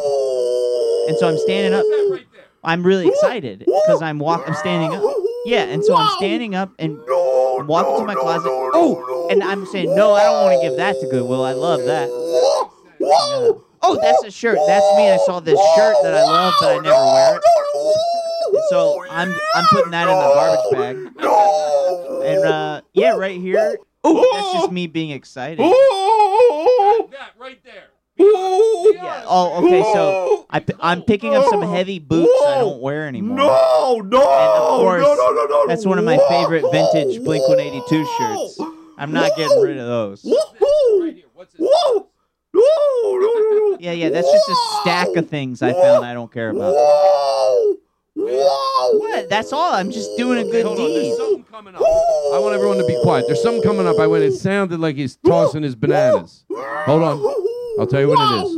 [1.07, 1.81] And so I'm standing up.
[1.81, 2.43] That right there.
[2.63, 4.43] I'm really excited because I'm walk.
[4.45, 5.01] I'm standing up.
[5.47, 8.49] Yeah, and so I'm standing up and I'm walking to my closet.
[8.51, 10.11] Oh, and I'm saying no.
[10.13, 11.41] I don't want to give that to Goodwill.
[11.41, 12.09] I love that.
[12.99, 13.51] Yeah.
[13.81, 14.59] Oh, that's a shirt.
[14.67, 15.09] That's me.
[15.09, 17.43] I saw this shirt that I love, but I never wear it.
[18.69, 20.97] So I'm I'm putting that in the garbage bag.
[22.27, 23.77] And uh, yeah, right here.
[24.03, 25.59] Oh, that's just me being excited.
[25.59, 27.86] That right there.
[28.18, 29.24] Yeah.
[29.28, 29.82] Oh, okay.
[29.93, 33.38] So I, I'm picking up some heavy boots I don't wear anymore.
[33.38, 35.68] No, no, And of course, no, no, no, no.
[35.68, 38.59] that's one of my favorite vintage Blink 182 shirts.
[38.97, 40.26] I'm not getting rid of those.
[40.26, 41.26] Right here.
[41.34, 41.59] What's it?
[41.61, 42.07] Whoa!
[42.53, 43.78] No, no, no, no.
[43.80, 44.09] Yeah, yeah.
[44.09, 46.74] That's just a stack of things I found I don't care about.
[46.74, 47.76] Whoa!
[48.15, 48.97] Whoa!
[48.97, 49.30] What?
[49.30, 49.74] That's all.
[49.74, 50.86] I'm just doing a Okay, good hold on.
[50.88, 51.18] There's deed.
[51.18, 51.82] something coming up.
[51.82, 53.26] I want everyone to be quiet.
[53.28, 53.99] There's something coming up.
[53.99, 54.24] I went.
[54.24, 56.43] It sounded like he's tossing his bananas.
[56.49, 57.20] Hold on.
[57.80, 58.57] I'll tell you what it is.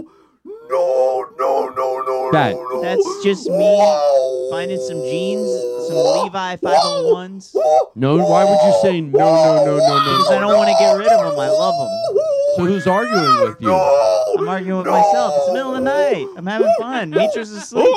[0.70, 2.54] No, no, no, no, That.
[2.54, 2.82] no, no.
[2.82, 4.50] That's just me Whoa!
[4.52, 5.50] finding some jeans,
[5.88, 7.56] some Levi 501s.
[7.96, 10.18] No, why would you say no, no, no, no, no?
[10.18, 11.40] Because I don't want to get rid of them.
[11.40, 11.90] I love them.
[12.56, 13.74] So who's arguing with you?
[13.74, 15.34] I'm arguing with myself.
[15.38, 16.28] It's the middle of the night.
[16.38, 17.10] I'm having fun.
[17.10, 17.88] Nature's asleep.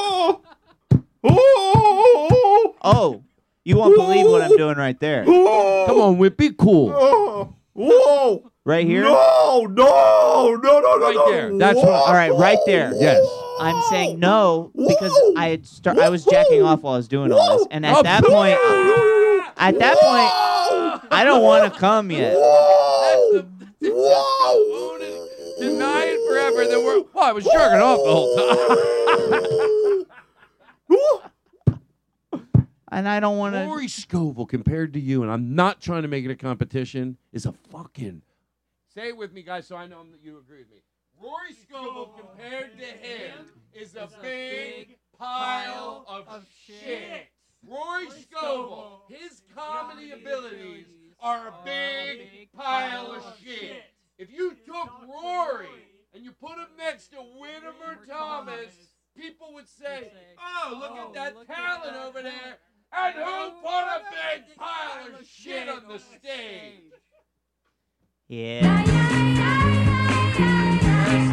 [2.84, 3.22] Oh,
[3.64, 5.24] you won't believe what I'm doing right there.
[5.24, 7.54] Come on, Whit, be cool.
[7.74, 8.51] Whoa!
[8.64, 9.02] Right here?
[9.02, 11.30] No, no, no, no, no, Right no.
[11.32, 11.58] there.
[11.58, 12.92] That's what- All right, right there.
[12.94, 13.26] Yes.
[13.58, 17.32] I'm saying no because I had start, I was jacking off while I was doing
[17.32, 18.58] all this, and at that point,
[19.56, 22.34] at that point, I don't want to come yet.
[25.60, 26.64] Deny it forever.
[26.66, 27.02] Then we're.
[27.12, 28.78] Well, I was jerking off the whole time.
[32.94, 33.60] And I don't want to.
[33.60, 37.46] Rory Scovel compared to you, and I'm not trying to make it a competition, is
[37.46, 38.20] a fucking.
[38.94, 40.82] Say it with me, guys, so I know that you agree with me.
[41.18, 47.28] Rory Scovel compared to him is a big pile of shit.
[47.66, 50.86] Rory Scovel, his comedy abilities
[51.20, 53.82] are a big pile of shit.
[54.18, 55.68] If you took Rory
[56.14, 58.74] and you put him next to Whitmer Thomas,
[59.16, 62.58] people would say, "Oh, look at oh, that talent over there."
[62.92, 66.92] And who put a big pile of shit on the stage?
[68.32, 68.82] Yeah.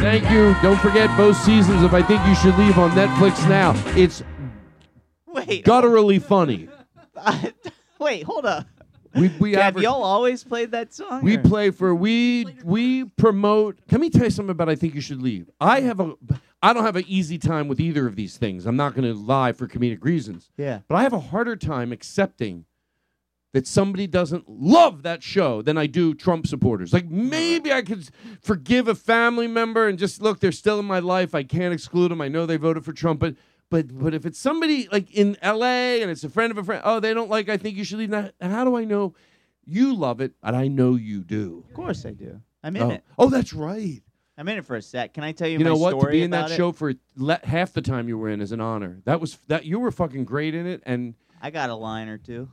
[0.02, 0.54] Thank you.
[0.62, 3.72] Don't forget both seasons of I Think You Should Leave on Netflix now.
[3.96, 4.22] It's
[5.26, 5.64] Wait.
[5.64, 6.68] gutturally funny.
[8.00, 8.24] Wait.
[8.24, 8.68] Hold up.
[9.16, 11.24] We we Have y'all always played that song?
[11.24, 13.80] we or- play for we we promote.
[13.90, 15.50] Let me tell you something about I Think You Should Leave.
[15.62, 16.16] I have a
[16.62, 18.66] I don't have an easy time with either of these things.
[18.66, 20.50] I'm not going to lie for comedic reasons.
[20.58, 20.80] Yeah.
[20.90, 22.66] But I have a harder time accepting
[23.54, 26.94] that somebody doesn't love that show than I do Trump supporters.
[26.94, 28.08] Like maybe I could
[28.42, 31.34] forgive a family member and just look, they're still in my life.
[31.34, 32.22] I can't exclude them.
[32.22, 33.36] I know they voted for Trump, but
[33.72, 36.82] but but if it's somebody like in LA and it's a friend of a friend,
[36.86, 38.10] oh, they don't like I think you should leave.
[38.10, 39.16] Now, how do I know
[39.66, 41.64] you love it and I know you do?
[41.68, 42.40] Of course I do.
[42.64, 43.04] I'm in Oh, it.
[43.18, 44.02] oh that's right.
[44.38, 45.14] I'm in it for a sec.
[45.14, 46.00] Can I tell you, You know what?
[46.00, 46.56] To be in that it?
[46.56, 49.00] show for le- half the time you were in is an honor.
[49.06, 52.18] That was that you were fucking great in it, and I got a line or
[52.18, 52.50] two.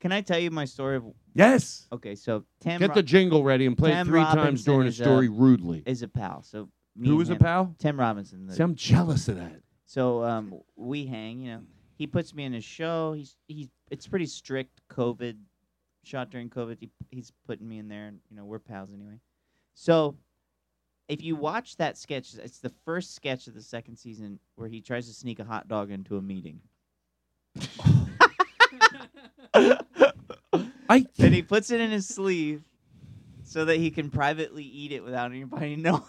[0.00, 1.04] Can I tell you my story of?
[1.34, 4.36] yes, Okay, so Tim get Ro- the jingle ready and play it Tim three times
[4.36, 5.82] Robinson during a is a- story rudely.
[5.86, 6.42] is a pal.
[6.42, 7.74] So me Who and a him- pal?
[7.78, 8.46] Tim Robinson.
[8.46, 9.60] the- See, I'm jealous of that.
[9.86, 11.40] So um, we hang.
[11.40, 11.60] You know,
[11.96, 13.12] he puts me in his show.
[13.14, 15.36] He's he's it's pretty strict COVID
[16.04, 16.76] shot during COVID.
[16.80, 19.18] He, he's putting me in there, and you know we're pals anyway.
[19.74, 20.16] So
[21.08, 24.80] if you watch that sketch, it's the first sketch of the second season where he
[24.82, 26.60] tries to sneak a hot dog into a meeting.
[30.90, 32.62] I and he puts it in his sleeve
[33.42, 36.02] so that he can privately eat it without anybody knowing.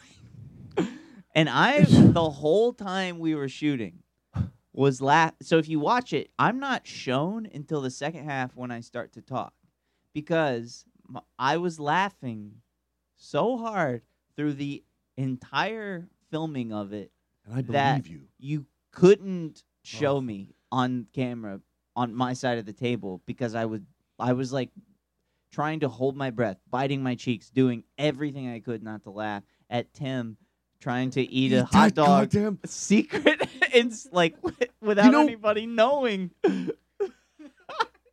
[1.36, 4.00] and I, the whole time we were shooting,
[4.74, 5.34] was laugh.
[5.42, 9.14] So if you watch it, I'm not shown until the second half when I start
[9.14, 9.54] to talk,
[10.14, 12.56] because m- I was laughing
[13.18, 14.04] so hard
[14.38, 14.84] through the
[15.18, 17.12] entire filming of it
[17.46, 18.22] and I that you.
[18.38, 20.22] you couldn't show Oh.
[20.22, 21.60] me on camera
[21.96, 23.86] on my side of the table because I would
[24.18, 24.70] I was like
[25.52, 29.44] trying to hold my breath, biting my cheeks, doing everything I could not to laugh
[29.70, 30.38] at Tim
[30.80, 34.36] trying to eat a hot dog goddamn- secret and like
[34.82, 36.32] without know- anybody knowing.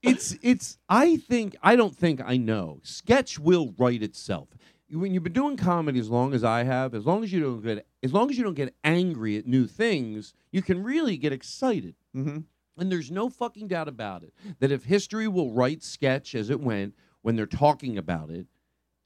[0.03, 0.79] It's it's.
[0.89, 2.79] I think I don't think I know.
[2.85, 4.49] Sketch will write itself.
[4.89, 7.61] When you've been doing comedy as long as I have, as long as you don't
[7.61, 11.33] get as long as you don't get angry at new things, you can really get
[11.33, 11.97] excited.
[12.14, 12.39] mm-hmm.
[12.79, 16.61] And there's no fucking doubt about it that if history will write sketch as it
[16.61, 18.47] went when they're talking about it,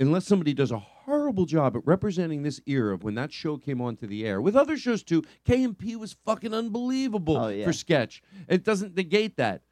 [0.00, 3.80] unless somebody does a horrible job at representing this era of when that show came
[3.80, 7.64] onto the air, with other shows too, K&P was fucking unbelievable Oh, yeah.
[7.64, 8.22] for sketch.
[8.48, 9.62] It doesn't negate that.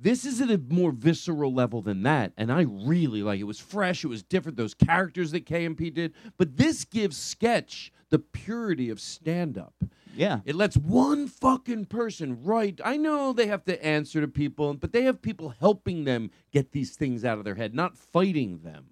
[0.00, 3.42] This is at a more visceral level than that, and I really like it.
[3.42, 4.56] It was fresh, it was different.
[4.56, 9.74] Those characters that K&P did, but this gives sketch the purity of stand-up.
[10.18, 10.40] Yeah.
[10.44, 12.80] It lets one fucking person write.
[12.84, 16.72] I know they have to answer to people, but they have people helping them get
[16.72, 18.86] these things out of their head, not fighting them.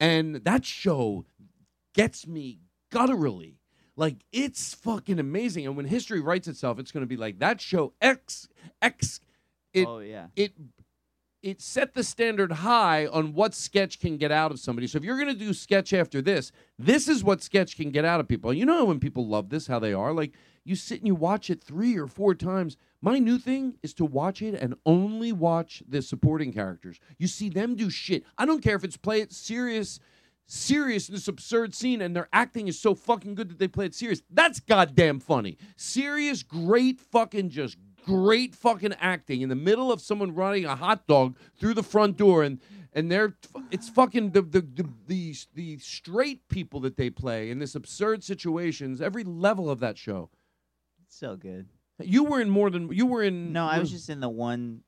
[0.00, 1.26] And that show
[1.92, 2.60] gets me
[2.90, 3.58] gutturally.
[3.96, 5.66] Like it's fucking amazing.
[5.66, 8.48] And when history writes itself, it's going to be like that show X
[8.82, 9.20] X.
[9.72, 10.28] It oh yeah.
[10.34, 10.52] it
[11.42, 14.86] it set the standard high on what sketch can get out of somebody.
[14.86, 18.06] So if you're going to do sketch after this, this is what sketch can get
[18.06, 18.52] out of people.
[18.52, 20.12] You know how when people love this, how they are.
[20.14, 20.32] Like
[20.64, 22.76] you sit and you watch it three or four times.
[23.00, 26.98] My new thing is to watch it and only watch the supporting characters.
[27.18, 28.24] You see them do shit.
[28.38, 30.00] I don't care if it's play it serious
[30.46, 33.86] serious in this absurd scene, and their acting is so fucking good that they play
[33.86, 34.22] it serious.
[34.30, 35.56] That's goddamn funny.
[35.76, 41.06] Serious, great fucking just great fucking acting in the middle of someone running a hot
[41.06, 42.60] dog through the front door and
[42.92, 43.34] and they're
[43.70, 48.22] it's fucking the the the the, the straight people that they play in this absurd
[48.22, 50.28] situations every level of that show
[51.14, 51.68] So good.
[52.00, 54.82] you were in more than you were in No, I was just in the one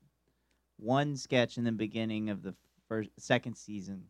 [0.77, 2.53] one sketch in the beginning of the
[2.89, 4.05] first second season.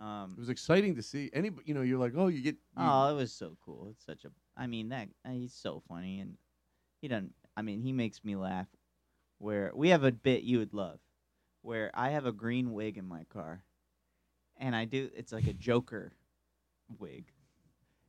[0.00, 2.60] Um, it was exciting to see any you know you're like oh you get you-
[2.78, 3.88] Oh, it was so cool.
[3.90, 4.30] It's such a.
[4.56, 6.36] I mean, that uh, he's so funny, and
[7.00, 7.34] he doesn't.
[7.56, 8.68] I mean, he makes me laugh.
[9.38, 11.00] Where we have a bit you would love,
[11.60, 13.62] where I have a green wig in my car,
[14.56, 15.10] and I do.
[15.14, 16.12] It's like a Joker
[16.98, 17.26] wig,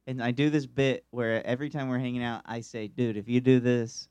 [0.08, 3.28] and I do this bit where every time we're hanging out, I say, "Dude, if
[3.28, 4.10] you do this,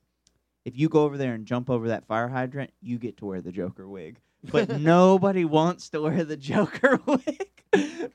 [0.64, 3.40] if you go over there and jump over that fire hydrant, you get to wear
[3.40, 4.18] the Joker wig."
[4.50, 7.48] But nobody wants to wear the Joker wig.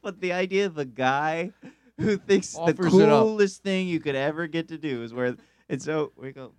[0.02, 1.52] but the idea of a guy
[2.00, 5.36] who thinks the Offers coolest thing you could ever get to do is wear.
[5.70, 6.54] And so we go.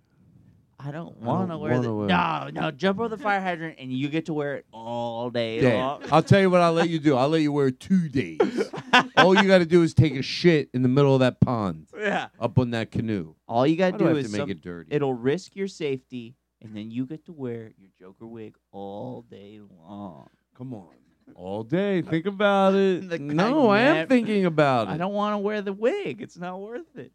[0.81, 1.93] I don't want to wear the.
[1.93, 4.65] wanna wear- No, no, jump over the fire hydrant and you get to wear it
[4.71, 5.75] all day Day.
[5.77, 6.03] long.
[6.09, 7.17] I'll tell you what I'll let you do.
[7.17, 8.39] I'll let you wear it two days.
[9.17, 11.87] All you got to do is take a shit in the middle of that pond,
[11.97, 12.29] yeah.
[12.39, 13.35] up on that canoe.
[13.47, 14.95] All you Why got do I to do have is to make some- it dirty?
[14.95, 19.59] it'll risk your safety, and then you get to wear your Joker wig all day
[19.85, 20.29] long.
[20.57, 20.87] Come on,
[21.35, 22.01] all day.
[22.01, 23.09] Think about it.
[23.09, 24.91] Guy no, I am never- thinking about it.
[24.91, 26.21] I don't want to wear the wig.
[26.21, 27.11] It's not worth it.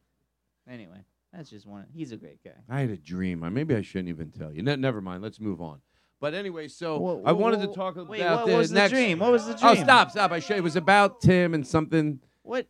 [0.68, 1.00] Anyway,
[1.34, 1.86] that's just one.
[1.94, 2.52] He's a great guy.
[2.68, 3.42] I had a dream.
[3.42, 4.62] I maybe I shouldn't even tell you.
[4.62, 5.22] Ne- never mind.
[5.22, 5.80] Let's move on.
[6.20, 8.92] But anyway, so Wha- I wanted to talk about wait, what the was the next.
[8.92, 9.18] dream?
[9.18, 9.64] What was the dream?
[9.70, 9.84] Oh, dream?
[9.84, 10.32] stop, stop!
[10.32, 10.56] I should.
[10.56, 12.20] It was about Tim and something.
[12.42, 12.66] What?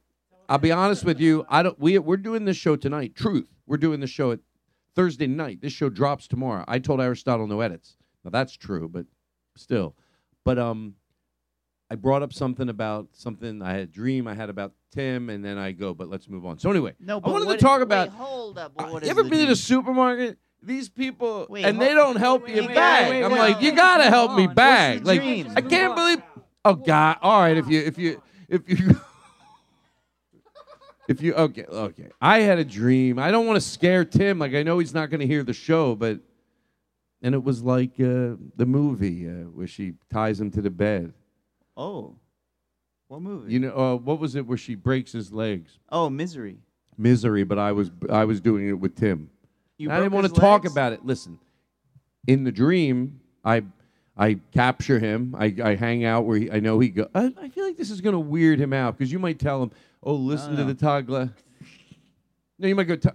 [0.48, 1.44] I'll be honest with you.
[1.48, 1.78] I don't.
[1.78, 3.14] We we're doing this show tonight.
[3.14, 3.48] Truth.
[3.66, 4.40] We're doing this show at
[4.94, 5.60] Thursday night.
[5.60, 6.64] This show drops tomorrow.
[6.66, 7.96] I told Aristotle no edits.
[8.24, 9.06] Now that's true, but
[9.56, 9.94] still.
[10.44, 10.94] But um,
[11.94, 15.44] I brought up something about something I had a dream I had about Tim, and
[15.44, 15.94] then I go.
[15.94, 16.58] But let's move on.
[16.58, 18.08] So anyway, No, I wanted to talk wait, about.
[18.08, 18.72] hold up.
[18.76, 20.36] Uh, you ever been in a supermarket?
[20.60, 23.10] These people, Wait, and they don't help wait, you wait, bag.
[23.10, 23.64] wait, I'm wait, like, wait.
[23.64, 25.06] you gotta help me bag.
[25.06, 25.20] Like?
[25.20, 26.20] I can't believe.
[26.64, 27.18] Oh God!
[27.22, 28.96] All right, if you if you if you
[31.06, 33.20] if you okay okay, I had a dream.
[33.20, 34.40] I don't want to scare Tim.
[34.40, 36.18] Like I know he's not going to hear the show, but
[37.22, 41.12] and it was like uh, the movie uh, where she ties him to the bed.
[41.76, 42.14] Oh,
[43.08, 43.52] what movie?
[43.52, 45.78] You know uh, what was it where she breaks his legs?
[45.90, 46.58] oh, Misery.
[46.96, 49.28] Misery, but I was I was doing it with Tim.
[49.78, 51.04] You I didn't want to talk about it.
[51.04, 51.38] Listen,
[52.28, 53.64] in the dream, I
[54.16, 55.34] I capture him.
[55.36, 57.08] I, I hang out where he, I know he go.
[57.14, 59.60] I, I feel like this is going to weird him out because you might tell
[59.60, 59.72] him,
[60.04, 61.30] "Oh, listen No, to the Glass."
[62.60, 62.94] No, you might go.
[62.94, 63.10] "Ta-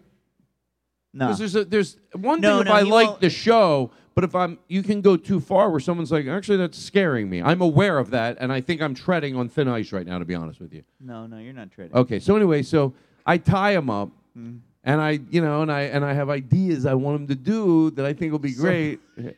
[1.14, 1.34] No.
[1.34, 4.84] there's a, there's one No, thing if I like the show, but if I'm you
[4.84, 7.42] can go too far where someone's like, actually, that's scaring me.
[7.42, 10.20] I'm aware of that, and I think I'm treading on thin ice right now.
[10.20, 10.84] To be honest with you.
[11.00, 11.96] No, no, you're not treading.
[11.96, 12.94] Okay, so anyway, so
[13.26, 14.60] I tie him up, Mhm.
[14.84, 17.92] and I, you know, and I and I have ideas I want him to do
[17.92, 19.00] that I think will be So- great.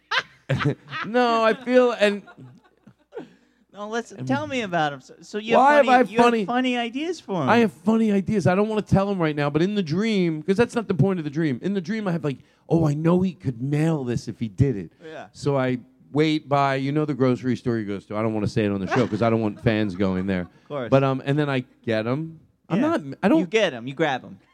[1.06, 2.24] no, I feel and
[3.74, 5.00] No, let's tell me about him.
[5.02, 7.50] So, so you Why have have I you have funny- funny ideas for him.
[7.50, 8.46] I have funny ideas.
[8.48, 10.88] I don't want to tell him right now, but in the dream, because that's not
[10.90, 11.58] the point of the dream.
[11.62, 12.40] In the dream, I have like,
[12.72, 14.92] oh, I know he could mail this if he did it.
[15.06, 15.28] Yeah.
[15.34, 15.80] So I
[16.12, 18.18] wait by, you know, the grocery store he goes to.
[18.18, 20.26] I don't want to say it on the show because I don't want fans going
[20.26, 20.42] there.
[20.42, 20.90] Of course.
[20.90, 22.40] But um, and then I get him.
[22.70, 22.88] I'm Yeah.
[22.98, 23.02] not.
[23.22, 23.40] I don't.
[23.42, 23.86] You get him.
[23.88, 24.40] You grab him.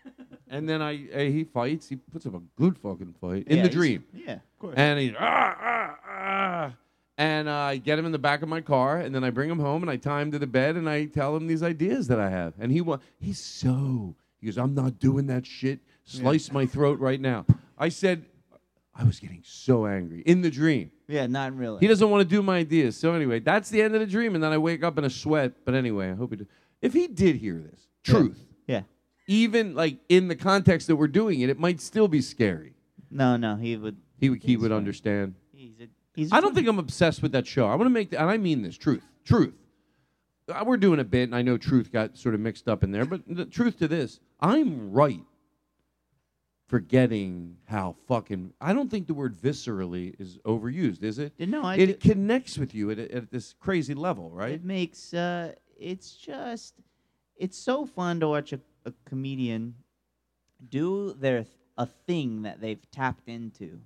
[0.50, 1.90] And then I, uh, he fights.
[1.90, 4.04] He puts up a good fucking fight in Yeah, the he's- dream.
[4.14, 4.76] Yeah, of course.
[4.78, 6.74] And he's ah ah ah,
[7.18, 9.50] and uh, I get him in the back of my car, and then I bring
[9.50, 12.08] him home, and I tie him to the bed, and I tell him these ideas
[12.08, 15.80] that I have, and he wa- he's so he goes, I'm not doing that shit.
[16.06, 17.46] Slice my throat right now.
[17.78, 18.26] I said,
[18.96, 20.92] I was getting so angry in the dream.
[21.08, 21.80] yeah, not really.
[21.80, 22.98] He doesn't want to do my ideas.
[22.98, 25.10] So anyway, that's the end of the dream, and then I wake up in a
[25.10, 25.54] sweat.
[25.66, 26.38] But anyway, I hope he.
[26.38, 26.48] Did.
[26.82, 28.82] If he did hear this, truth, Yeah.
[29.28, 32.74] even like in the context that we're doing it, it might still be scary.
[33.12, 33.98] No, no, he would.
[34.20, 34.78] He would he would fine.
[34.78, 35.36] understand.
[35.54, 36.34] He's a, he's.
[36.34, 37.68] I don't think I'm obsessed with that show.
[37.68, 38.22] I want to make, that.
[38.22, 39.54] and I mean this, truth, truth.
[40.50, 42.92] Uh, We're doing a bit, and I know truth got sort of mixed up in
[42.92, 45.20] there, but the truth to this, I'm right.
[46.68, 51.34] Forgetting how fucking, I don't think the word viscerally is overused, is it?
[51.40, 51.76] No, I.
[51.76, 54.52] it do- connects with you at, at this crazy level, right?
[54.52, 55.14] It makes.
[55.14, 56.76] Uh, it's just.
[57.38, 59.76] It's so fun to watch a, a comedian
[60.70, 63.80] do their th- a thing that they've tapped into,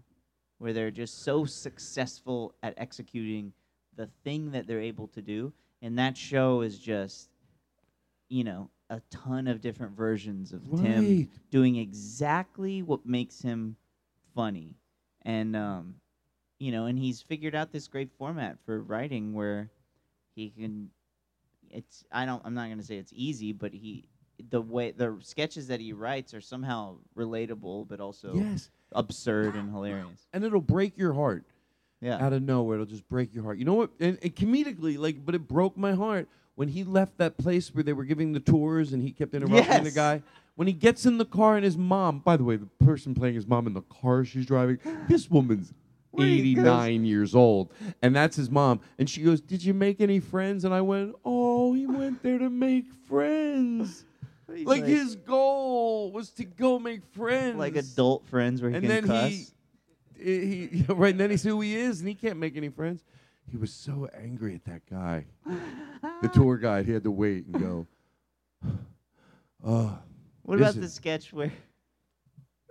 [0.57, 3.53] where they're just so successful at executing
[3.95, 5.53] the thing that they're able to do,
[5.83, 7.29] and that show is just,
[8.29, 13.77] you know, a ton of different versions of Tim doing exactly what makes him
[14.35, 14.75] funny,
[15.23, 15.95] and um,
[16.59, 19.71] you know, and he's figured out this great format for writing where
[20.35, 20.89] he can
[21.69, 24.03] it's I don't I'm not gonna say it's easy, but he
[24.49, 28.69] the way the sketches that he writes are somehow relatable, but also Yes.
[28.91, 30.27] absurd and hilarious.
[30.33, 31.45] and it'll break your heart.
[32.01, 32.17] Yeah.
[32.25, 33.59] Out of nowhere, it'll just break your heart.
[33.59, 33.91] You know what?
[33.99, 37.83] And, and comedically, like, but it broke my heart when he left that place where
[37.83, 39.93] they were giving the tours, and he kept interrupting the Yes.
[39.93, 40.23] guy.
[40.55, 43.35] When he gets in the car and his mom, by the way, the person playing
[43.35, 44.77] his mom in the car she's driving,
[45.07, 45.73] this woman's
[46.19, 48.81] 89 years old, and that's his mom.
[48.99, 52.37] And she goes, "Did you make any friends?" And I went, "Oh, he went there
[52.37, 54.05] to make friends."
[54.53, 58.83] He's Like, his goal was to go make friends, like adult friends where he and
[58.83, 59.53] can then cuss.
[60.19, 62.67] he, he, right, and then he said who he is, and he can't make any
[62.69, 63.01] friends.
[63.51, 65.25] He was so angry at that guy,
[66.21, 66.85] the tour guide.
[66.85, 67.87] He had to wait and go.
[69.63, 69.97] Oh,
[70.43, 71.51] What about the sketch where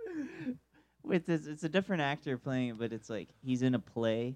[1.03, 4.35] with this it's a different actor playing it, but it's like he's in a play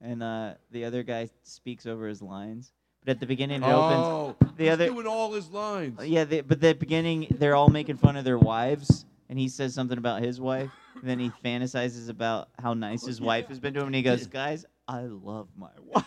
[0.00, 2.72] and uh the other guy speaks over his lines.
[3.04, 6.00] But at the beginning it Oh, opens the he's other doing all his lines.
[6.04, 9.74] Yeah, they, but the beginning they're all making fun of their wives and he says
[9.74, 10.70] something about his wife
[11.02, 14.26] then he fantasizes about how nice his wife has been to him and he goes,
[14.26, 16.04] "Guys, I love my wife."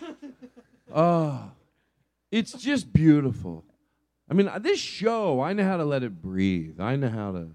[0.94, 1.52] Oh,
[2.32, 3.64] it's just beautiful.
[4.30, 6.80] I mean, uh, this show, I know how to let it breathe.
[6.82, 7.48] I know how to,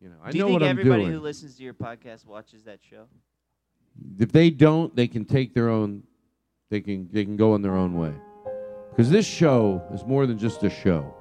[0.00, 1.12] you know, I Do you know think what I'm everybody doing.
[1.14, 3.04] who listens to your podcast watches that show?
[4.18, 6.02] if they don't, they can take their own.
[6.70, 8.14] They can they can go on their own way.
[8.90, 11.14] Because this show is more than just a show.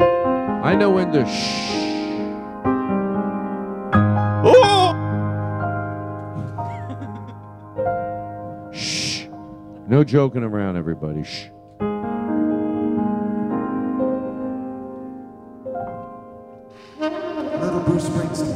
[0.00, 1.30] I know when to shh.
[1.30, 1.83] Shh.
[9.94, 11.22] No joking around, everybody.
[11.22, 11.50] Shh.
[16.98, 18.53] Little Bruce Springsteen.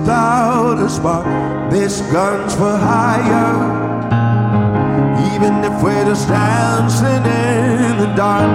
[0.00, 1.26] Without a spark.
[1.70, 3.78] This gun's for hire.
[5.34, 8.50] Even if we're just dancing in the dark.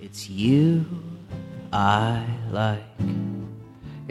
[0.00, 0.84] It's you
[1.72, 2.93] I like.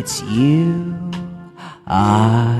[0.00, 0.96] It's you
[1.86, 2.59] I